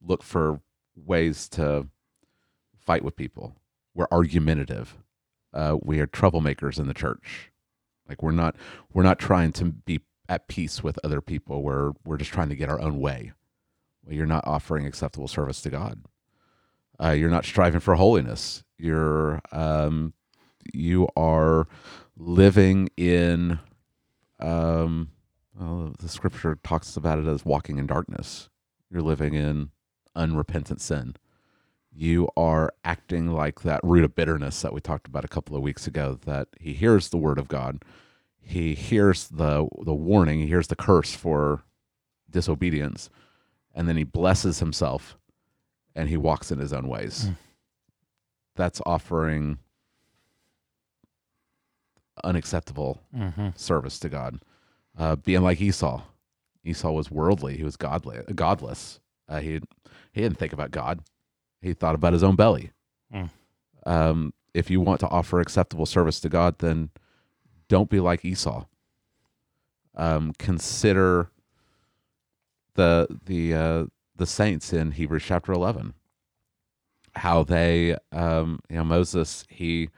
[0.00, 0.60] look for
[0.96, 1.86] ways to
[2.78, 3.54] fight with people.
[3.94, 4.96] We're argumentative.
[5.52, 7.50] Uh, we are troublemakers in the church.
[8.08, 8.56] Like we're not
[8.92, 11.62] we're not trying to be at peace with other people.
[11.62, 13.32] We're we're just trying to get our own way.
[14.04, 16.02] Well, you're not offering acceptable service to God.
[17.02, 18.64] Uh, you're not striving for holiness.
[18.78, 20.14] You're um,
[20.72, 21.68] you are
[22.16, 23.58] living in
[24.40, 25.10] um,
[25.58, 28.48] well, the scripture talks about it as walking in darkness.
[28.90, 29.70] You're living in
[30.14, 31.16] unrepentant sin.
[31.92, 35.62] You are acting like that root of bitterness that we talked about a couple of
[35.62, 36.18] weeks ago.
[36.24, 37.82] That he hears the word of God,
[38.40, 41.64] he hears the the warning, he hears the curse for
[42.30, 43.10] disobedience,
[43.74, 45.17] and then he blesses himself,
[45.94, 47.26] and he walks in his own ways.
[47.26, 47.36] Mm.
[48.56, 49.58] That's offering
[52.24, 53.48] unacceptable mm-hmm.
[53.54, 54.40] service to God.
[54.96, 56.02] Uh, being like Esau,
[56.64, 57.56] Esau was worldly.
[57.56, 59.00] He was godly, godless.
[59.28, 59.60] Uh, he
[60.12, 61.00] he didn't think about God.
[61.60, 62.72] He thought about his own belly.
[63.14, 63.30] Mm.
[63.86, 66.90] Um, if you want to offer acceptable service to God, then
[67.68, 68.64] don't be like Esau.
[69.94, 71.30] Um, consider
[72.74, 73.84] the the uh,
[74.18, 75.94] the saints in Hebrews chapter eleven,
[77.14, 79.88] how they um, you know Moses he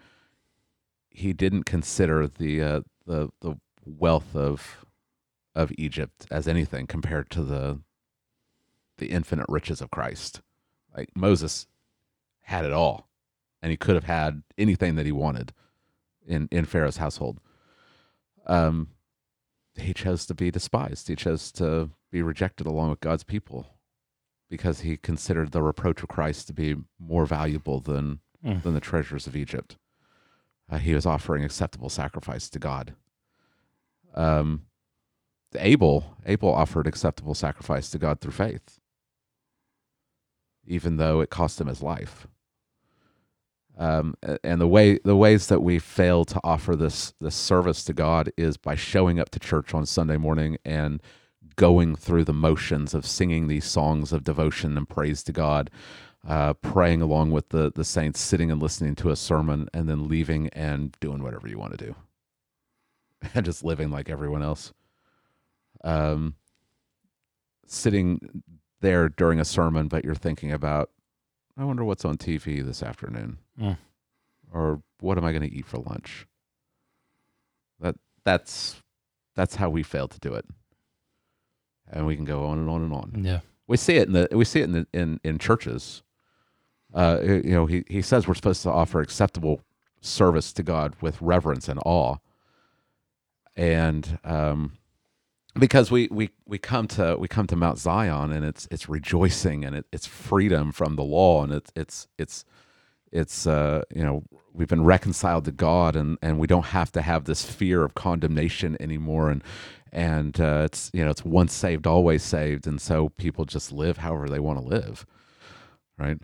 [1.08, 4.84] he didn't consider the uh, the the wealth of
[5.54, 7.80] of Egypt as anything compared to the
[8.98, 10.42] the infinite riches of Christ.
[10.96, 11.66] Like Moses
[12.42, 13.08] had it all,
[13.62, 15.52] and he could have had anything that he wanted
[16.26, 17.40] in in Pharaoh's household.
[18.46, 18.88] Um,
[19.76, 21.08] he chose to be despised.
[21.08, 23.66] He chose to be rejected along with God's people
[24.50, 28.62] because he considered the reproach of Christ to be more valuable than mm.
[28.62, 29.76] than the treasures of Egypt
[30.70, 32.94] uh, he was offering acceptable sacrifice to God.
[34.14, 34.62] Um,
[35.56, 38.78] Abel, Abel offered acceptable sacrifice to God through faith,
[40.64, 42.28] even though it cost him his life.
[43.76, 47.94] Um, and the way the ways that we fail to offer this this service to
[47.94, 51.00] God is by showing up to church on Sunday morning and
[51.56, 55.70] going through the motions of singing these songs of devotion and praise to God,
[56.26, 60.08] uh, praying along with the the saints, sitting and listening to a sermon, and then
[60.08, 61.94] leaving and doing whatever you want to do,
[63.34, 64.72] and just living like everyone else.
[65.82, 66.34] Um,
[67.66, 68.42] sitting
[68.80, 70.90] there during a sermon, but you're thinking about,
[71.56, 73.78] I wonder what's on TV this afternoon, mm.
[74.52, 76.26] or what am I going to eat for lunch.
[77.80, 78.82] That that's
[79.34, 80.44] that's how we fail to do it,
[81.90, 83.24] and we can go on and on and on.
[83.24, 86.02] Yeah, we see it in the we see it in the, in in churches
[86.94, 89.60] uh, you know, he, he says we're supposed to offer acceptable
[90.00, 92.16] service to God with reverence and awe.
[93.56, 94.78] And um,
[95.58, 99.64] because we, we, we come to we come to Mount Zion and it's it's rejoicing
[99.64, 102.44] and it, it's freedom from the law and it's it's it's
[103.12, 104.22] it's uh, you know
[104.52, 107.94] we've been reconciled to God and and we don't have to have this fear of
[107.94, 109.42] condemnation anymore and
[109.92, 113.98] and uh, it's you know it's once saved always saved and so people just live
[113.98, 115.06] however they want to live
[115.98, 116.18] right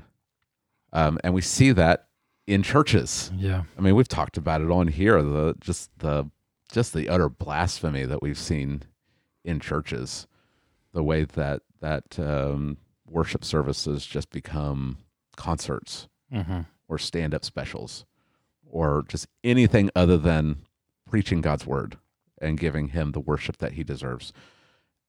[0.93, 2.07] um, and we see that
[2.47, 3.31] in churches.
[3.37, 5.23] Yeah, I mean, we've talked about it on here.
[5.23, 6.31] The just the
[6.73, 8.83] just the utter blasphemy that we've seen
[9.45, 10.27] in churches,
[10.93, 14.99] the way that that um, worship services just become
[15.37, 16.61] concerts mm-hmm.
[16.89, 18.05] or stand up specials
[18.69, 20.63] or just anything other than
[21.09, 21.99] preaching God's word
[22.41, 24.33] and giving him the worship that he deserves.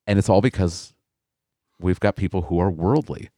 [0.05, 0.93] And it's all because
[1.80, 3.30] we've got people who are worldly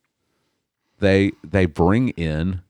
[1.00, 2.62] they they bring in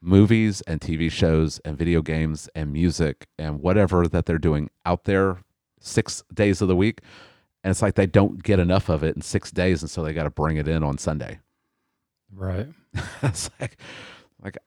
[0.00, 5.04] movies and TV shows and video games and music and whatever that they're doing out
[5.04, 5.38] there
[5.80, 7.00] six days of the week.
[7.62, 10.12] And it's like they don't get enough of it in six days, and so they
[10.12, 11.40] got to bring it in on Sunday.
[12.30, 12.66] Right.
[13.22, 13.78] it's like,
[14.42, 14.58] like,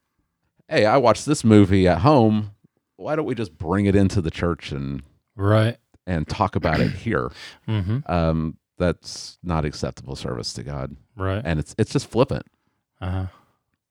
[0.67, 2.55] hey, I watched this movie at home.
[2.95, 5.03] Why don't we just bring it into the church and
[5.37, 7.31] right and talk about it here?
[7.67, 8.11] Mm-hmm.
[8.11, 10.95] Um, that's not acceptable service to God.
[11.15, 11.41] Right.
[11.43, 12.45] And it's it's just flippant.
[13.01, 13.25] Uh huh.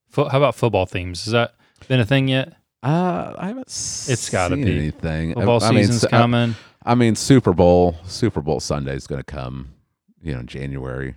[0.09, 1.25] Fo- how about football themes?
[1.25, 1.55] Has that
[1.89, 2.55] been a thing yet?
[2.83, 3.67] Uh, I haven't.
[3.67, 5.35] It's got to be anything.
[5.35, 6.57] Football I, season's mean, coming.
[6.85, 7.97] I, I, mean, Super Bowl.
[8.07, 9.75] Super Bowl Sunday is going to come.
[10.23, 11.17] You know, January.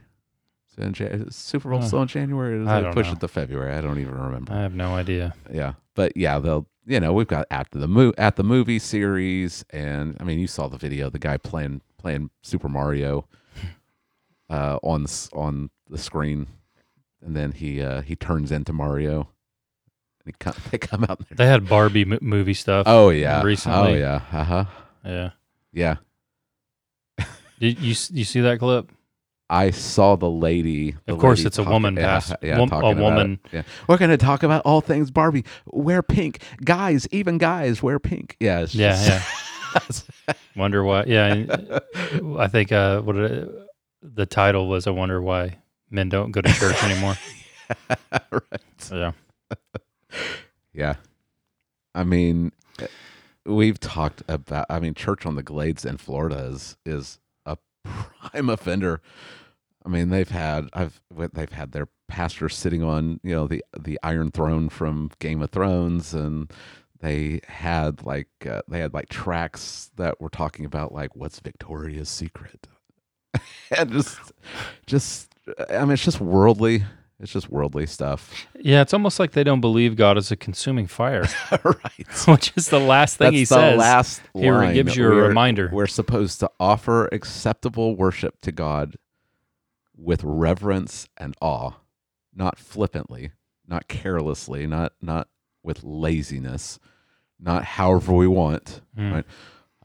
[1.30, 2.60] Super Bowl uh, still in January?
[2.60, 3.14] Does I don't push know.
[3.14, 3.74] it to February?
[3.74, 4.54] I don't even remember.
[4.54, 5.34] I have no idea.
[5.52, 6.68] Yeah, but yeah, they'll.
[6.86, 10.48] You know, we've got after the mo- at the movie series, and I mean, you
[10.48, 11.10] saw the video.
[11.10, 13.28] The guy playing playing Super Mario
[14.50, 16.48] uh, on the, on the screen
[17.22, 19.30] and then he uh, he turns into Mario.
[20.26, 21.20] He come, they come out.
[21.20, 21.36] There.
[21.36, 22.84] They had Barbie m- movie stuff.
[22.88, 23.78] Oh yeah, recently.
[23.78, 24.66] Oh yeah, uh huh.
[25.06, 25.32] Yeah,
[25.74, 25.96] yeah.
[27.60, 28.92] Did you you see that clip?
[29.50, 30.92] I saw the lady.
[31.06, 33.04] the Of course lady it's a woman, Yeah, past- yeah, wom- a talking about it.
[33.04, 33.40] woman.
[33.52, 35.44] Yeah, we're going to talk about all things Barbie.
[35.66, 37.08] Wear pink, guys.
[37.12, 38.36] Even guys wear pink.
[38.40, 38.92] Yeah, Yeah,
[39.88, 40.34] just- yeah.
[40.56, 41.04] Wonder why?
[41.06, 41.46] Yeah,
[42.38, 43.50] I think uh, what it,
[44.02, 44.88] the title was.
[44.88, 45.58] I wonder why
[45.90, 47.16] men don't go to church anymore.
[48.32, 48.90] right.
[48.92, 49.12] Yeah,
[50.74, 50.96] Yeah.
[51.96, 52.52] I mean,
[53.46, 54.66] we've talked about.
[54.70, 57.58] I mean, church on the Glades in Florida is is a
[58.32, 59.02] prime offender.
[59.86, 61.02] I mean, they've had I've
[61.34, 65.52] they've had their pastor sitting on you know the the Iron Throne from Game of
[65.52, 66.52] Thrones, and
[67.00, 72.10] they had like uh, they had like tracks that were talking about like what's Victoria's
[72.10, 72.68] secret,
[73.78, 74.20] and just
[74.86, 75.34] just
[75.70, 76.84] I mean, it's just worldly.
[77.22, 78.82] It's just worldly stuff, yeah.
[78.82, 82.08] It's almost like they don't believe God is a consuming fire, right?
[82.28, 83.78] which is the last thing That's he the says.
[83.78, 84.74] last Here it line.
[84.74, 85.70] gives you a We're- reminder.
[85.74, 88.96] We're supposed to offer acceptable worship to God
[89.98, 91.72] with reverence and awe,
[92.34, 93.32] not flippantly,
[93.68, 95.28] not carelessly, not not
[95.62, 96.80] with laziness,
[97.38, 99.12] not however we want, Mm.
[99.14, 99.26] right?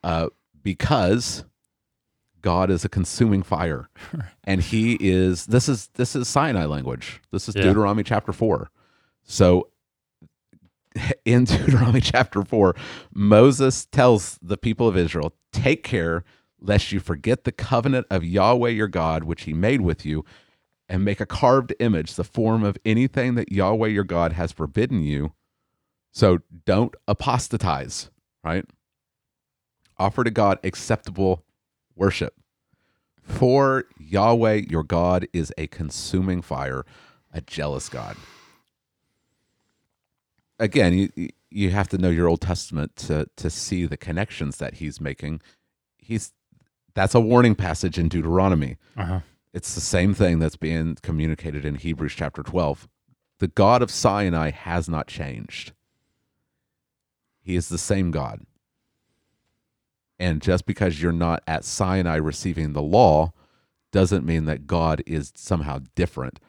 [0.05, 0.28] Uh,
[0.62, 1.45] because
[2.45, 3.88] God is a consuming fire,
[4.45, 5.47] and He is.
[5.47, 7.22] This is this is Sinai language.
[7.32, 7.62] This is Yeah.
[7.62, 8.70] Deuteronomy chapter four.
[9.24, 9.70] So
[11.24, 12.76] in Deuteronomy chapter 4,
[13.12, 16.24] Moses tells the people of Israel, Take care
[16.61, 20.24] lest you forget the covenant of Yahweh your God, which he made with you,
[20.88, 25.01] and make a carved image, the form of anything that Yahweh your God has forbidden
[25.03, 25.32] you.
[26.12, 28.11] So don't apostatize,
[28.45, 28.64] right?
[29.99, 31.45] Offer to God acceptable
[31.97, 32.34] worship.
[33.22, 36.84] For Yahweh your God is a consuming fire,
[37.32, 38.16] a jealous God
[40.59, 44.74] again, you you have to know your Old Testament to to see the connections that
[44.74, 45.40] he's making.
[45.97, 46.32] He's
[46.95, 48.76] that's a warning passage in Deuteronomy.
[48.97, 49.20] Uh-huh.
[49.53, 52.88] It's the same thing that's being communicated in Hebrews chapter 12.
[53.38, 55.72] The God of Sinai has not changed.
[57.40, 58.40] He is the same God.
[60.19, 63.33] And just because you're not at Sinai receiving the law
[63.93, 66.41] doesn't mean that God is somehow different.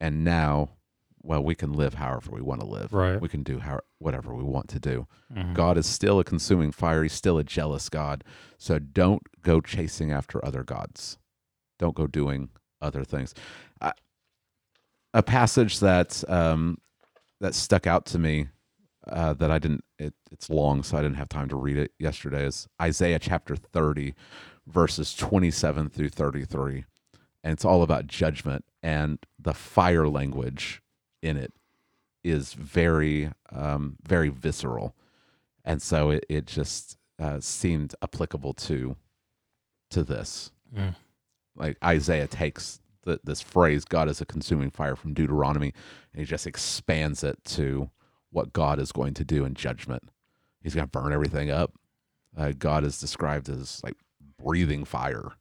[0.00, 0.70] And now,
[1.22, 2.92] well, we can live however we want to live.
[2.92, 3.20] Right.
[3.20, 5.06] We can do how, whatever we want to do.
[5.34, 5.54] Mhm.
[5.54, 7.02] God is still a consuming fire.
[7.02, 8.24] He's still a jealous God.
[8.58, 11.18] So don't go chasing after other gods.
[11.78, 13.34] Don't go doing other things.
[13.80, 13.92] I,
[15.14, 16.78] a passage that um,
[17.40, 18.48] that stuck out to me
[19.08, 19.84] uh, that I didn't.
[19.98, 22.44] It, it's long, so I didn't have time to read it yesterday.
[22.44, 24.14] Is Isaiah chapter thirty,
[24.66, 26.84] verses twenty-seven through thirty-three,
[27.42, 30.82] and it's all about judgment and the fire language
[31.22, 31.52] in it
[32.22, 34.94] is very um, very visceral.
[35.64, 38.96] And so it, it just uh, seemed applicable to
[39.90, 40.50] to this.
[41.56, 45.72] Like isaiah takes the, this phrase god is a consuming fire from deuteronomy
[46.12, 47.88] and he just expands it to
[48.36, 50.10] what god is going to do in judgment.
[50.62, 51.72] He's going to burn everything up.
[52.36, 53.96] Uh, god is described as like
[54.38, 55.32] breathing fire.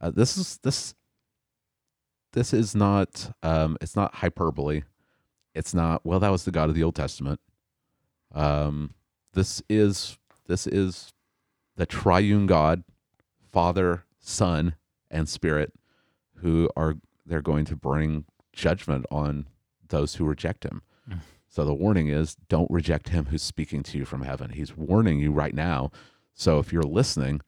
[0.00, 0.94] Uh, this is this
[2.34, 4.82] this is not um it's not hyperbole.
[5.54, 7.40] It's not well that was the god of the old testament.
[8.34, 8.94] Um
[9.32, 11.12] this is this is
[11.76, 12.84] the triune god
[13.50, 14.74] father son
[15.10, 15.72] and spirit
[16.42, 19.46] who are they're going to bring judgment on
[19.88, 20.82] those who reject him.
[21.08, 21.20] Mm.
[21.48, 24.50] So the warning is don't reject him who's speaking to you from heaven.
[24.50, 25.90] He's warning you right now.
[26.34, 27.40] So if you're listening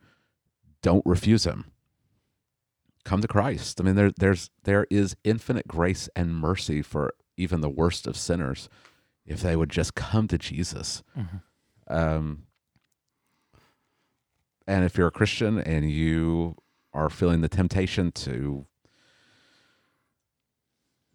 [0.82, 1.66] don't refuse him.
[3.05, 3.80] Come to christ.
[3.80, 8.16] I mean there there's there is infinite grace and mercy for even the worst of
[8.16, 8.68] sinners
[9.26, 11.03] if they would just come to jesus.
[11.16, 11.42] Mhm.
[11.88, 12.42] um,
[14.66, 16.55] and if you're a Christian and you
[16.92, 18.66] are feeling the temptation to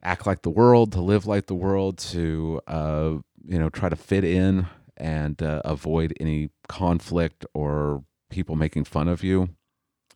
[0.06, 3.96] act like the world, to live like the world, to uh, you know try to
[3.96, 9.50] fit in and uh, avoid any conflict or people making fun of you,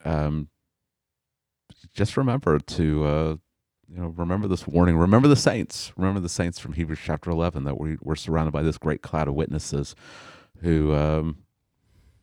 [0.05, 0.47] um,
[1.93, 3.35] just remember to uh,
[3.89, 4.95] you know remember this warning.
[4.95, 5.91] Remember the saints.
[5.97, 9.27] Remember the saints from Hebrews chapter eleven that we we're surrounded by this great cloud
[9.27, 9.95] of witnesses
[10.61, 11.39] who um,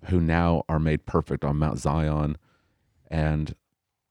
[0.06, 2.36] who now are made perfect on Mount Zion,
[3.10, 3.54] and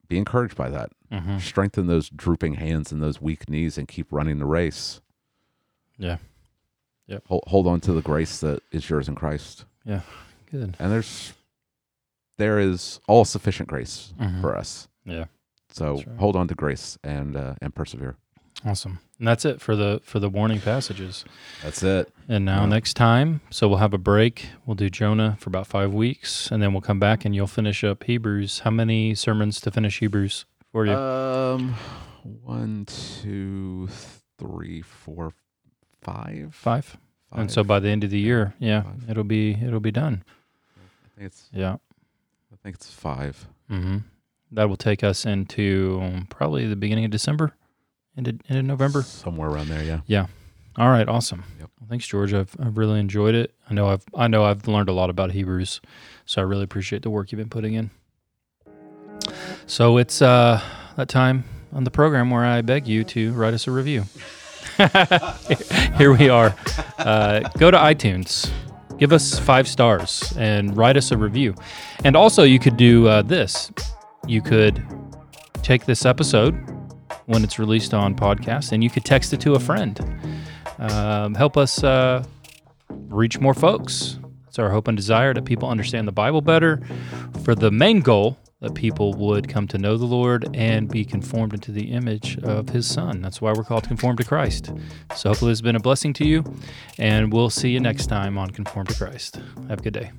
[0.07, 0.91] be encouraged by that.
[1.11, 1.39] Mhm.
[1.41, 5.01] Strengthen those drooping hands and those weak knees, and keep running the race.
[5.97, 6.17] Yeah.
[7.27, 10.01] Hold, hold on to the grace that is yours in Christ, Yeah.
[10.49, 10.75] Good.
[10.79, 11.33] and there's
[12.37, 14.41] there is all sufficient grace Mhm.
[14.41, 14.87] for us.
[15.05, 15.25] Yeah.
[15.69, 16.07] So right.
[16.17, 18.17] hold on to grace and uh, and persevere.
[18.63, 18.99] Awesome.
[19.19, 21.23] And that's it for the for the warning passages.
[21.63, 22.11] That's it.
[22.27, 22.67] And now Yeah.
[22.67, 24.47] next time, so we'll have a break.
[24.65, 27.83] We'll do Jonah for about five weeks, and then we'll come back and you'll finish
[27.83, 28.59] up Hebrews.
[28.59, 30.93] How many sermons to finish Hebrews for you?
[30.93, 31.75] Um,
[32.23, 33.87] one, two,
[34.37, 35.33] three, four,
[36.01, 36.53] five.
[36.55, 36.97] Five.
[37.31, 39.09] And so by the end of the year, yeah, Five.
[39.09, 40.23] it'll be it'll be done.
[40.77, 41.73] I think it's Yeah.
[42.51, 43.47] I think it's five.
[43.69, 43.97] hmm
[44.51, 47.53] That will take us into probably the beginning of December,
[48.17, 49.01] into into November.
[49.01, 49.83] somewhere around there.
[49.83, 50.01] Yeah.
[50.07, 50.27] Yeah.
[50.77, 51.43] All right, awesome.
[51.59, 51.69] Yep.
[51.79, 52.33] Well, thanks, George.
[52.33, 53.53] I've I've really enjoyed it.
[53.69, 55.81] I know I've I know I've learned a lot about Hebrews,
[56.25, 57.91] so I really appreciate the work you've been putting in.
[59.67, 60.61] So it's uh,
[60.97, 61.43] that time
[61.73, 64.03] on the program where I beg you to write us a review.
[65.97, 66.53] Here we are.
[66.97, 68.51] Uh, go to iTunes,
[68.97, 71.55] give us five stars, and write us a review.
[72.03, 73.71] And also, you could do uh, this.
[74.27, 74.85] You could
[75.63, 76.55] take this episode
[77.25, 79.99] when it's released on podcast, and you could text it to a friend.
[80.79, 82.23] Um, help us uh,
[82.89, 84.19] reach more folks.
[84.47, 86.81] It's our hope and desire that people understand the Bible better,
[87.43, 91.53] for the main goal that people would come to know the Lord and be conformed
[91.53, 93.21] into the image of His Son.
[93.21, 94.71] That's why we're called to conform to Christ.
[95.15, 96.43] So hopefully, it's been a blessing to you,
[96.97, 99.39] and we'll see you next time on Conformed to Christ.
[99.67, 100.11] Have a good day.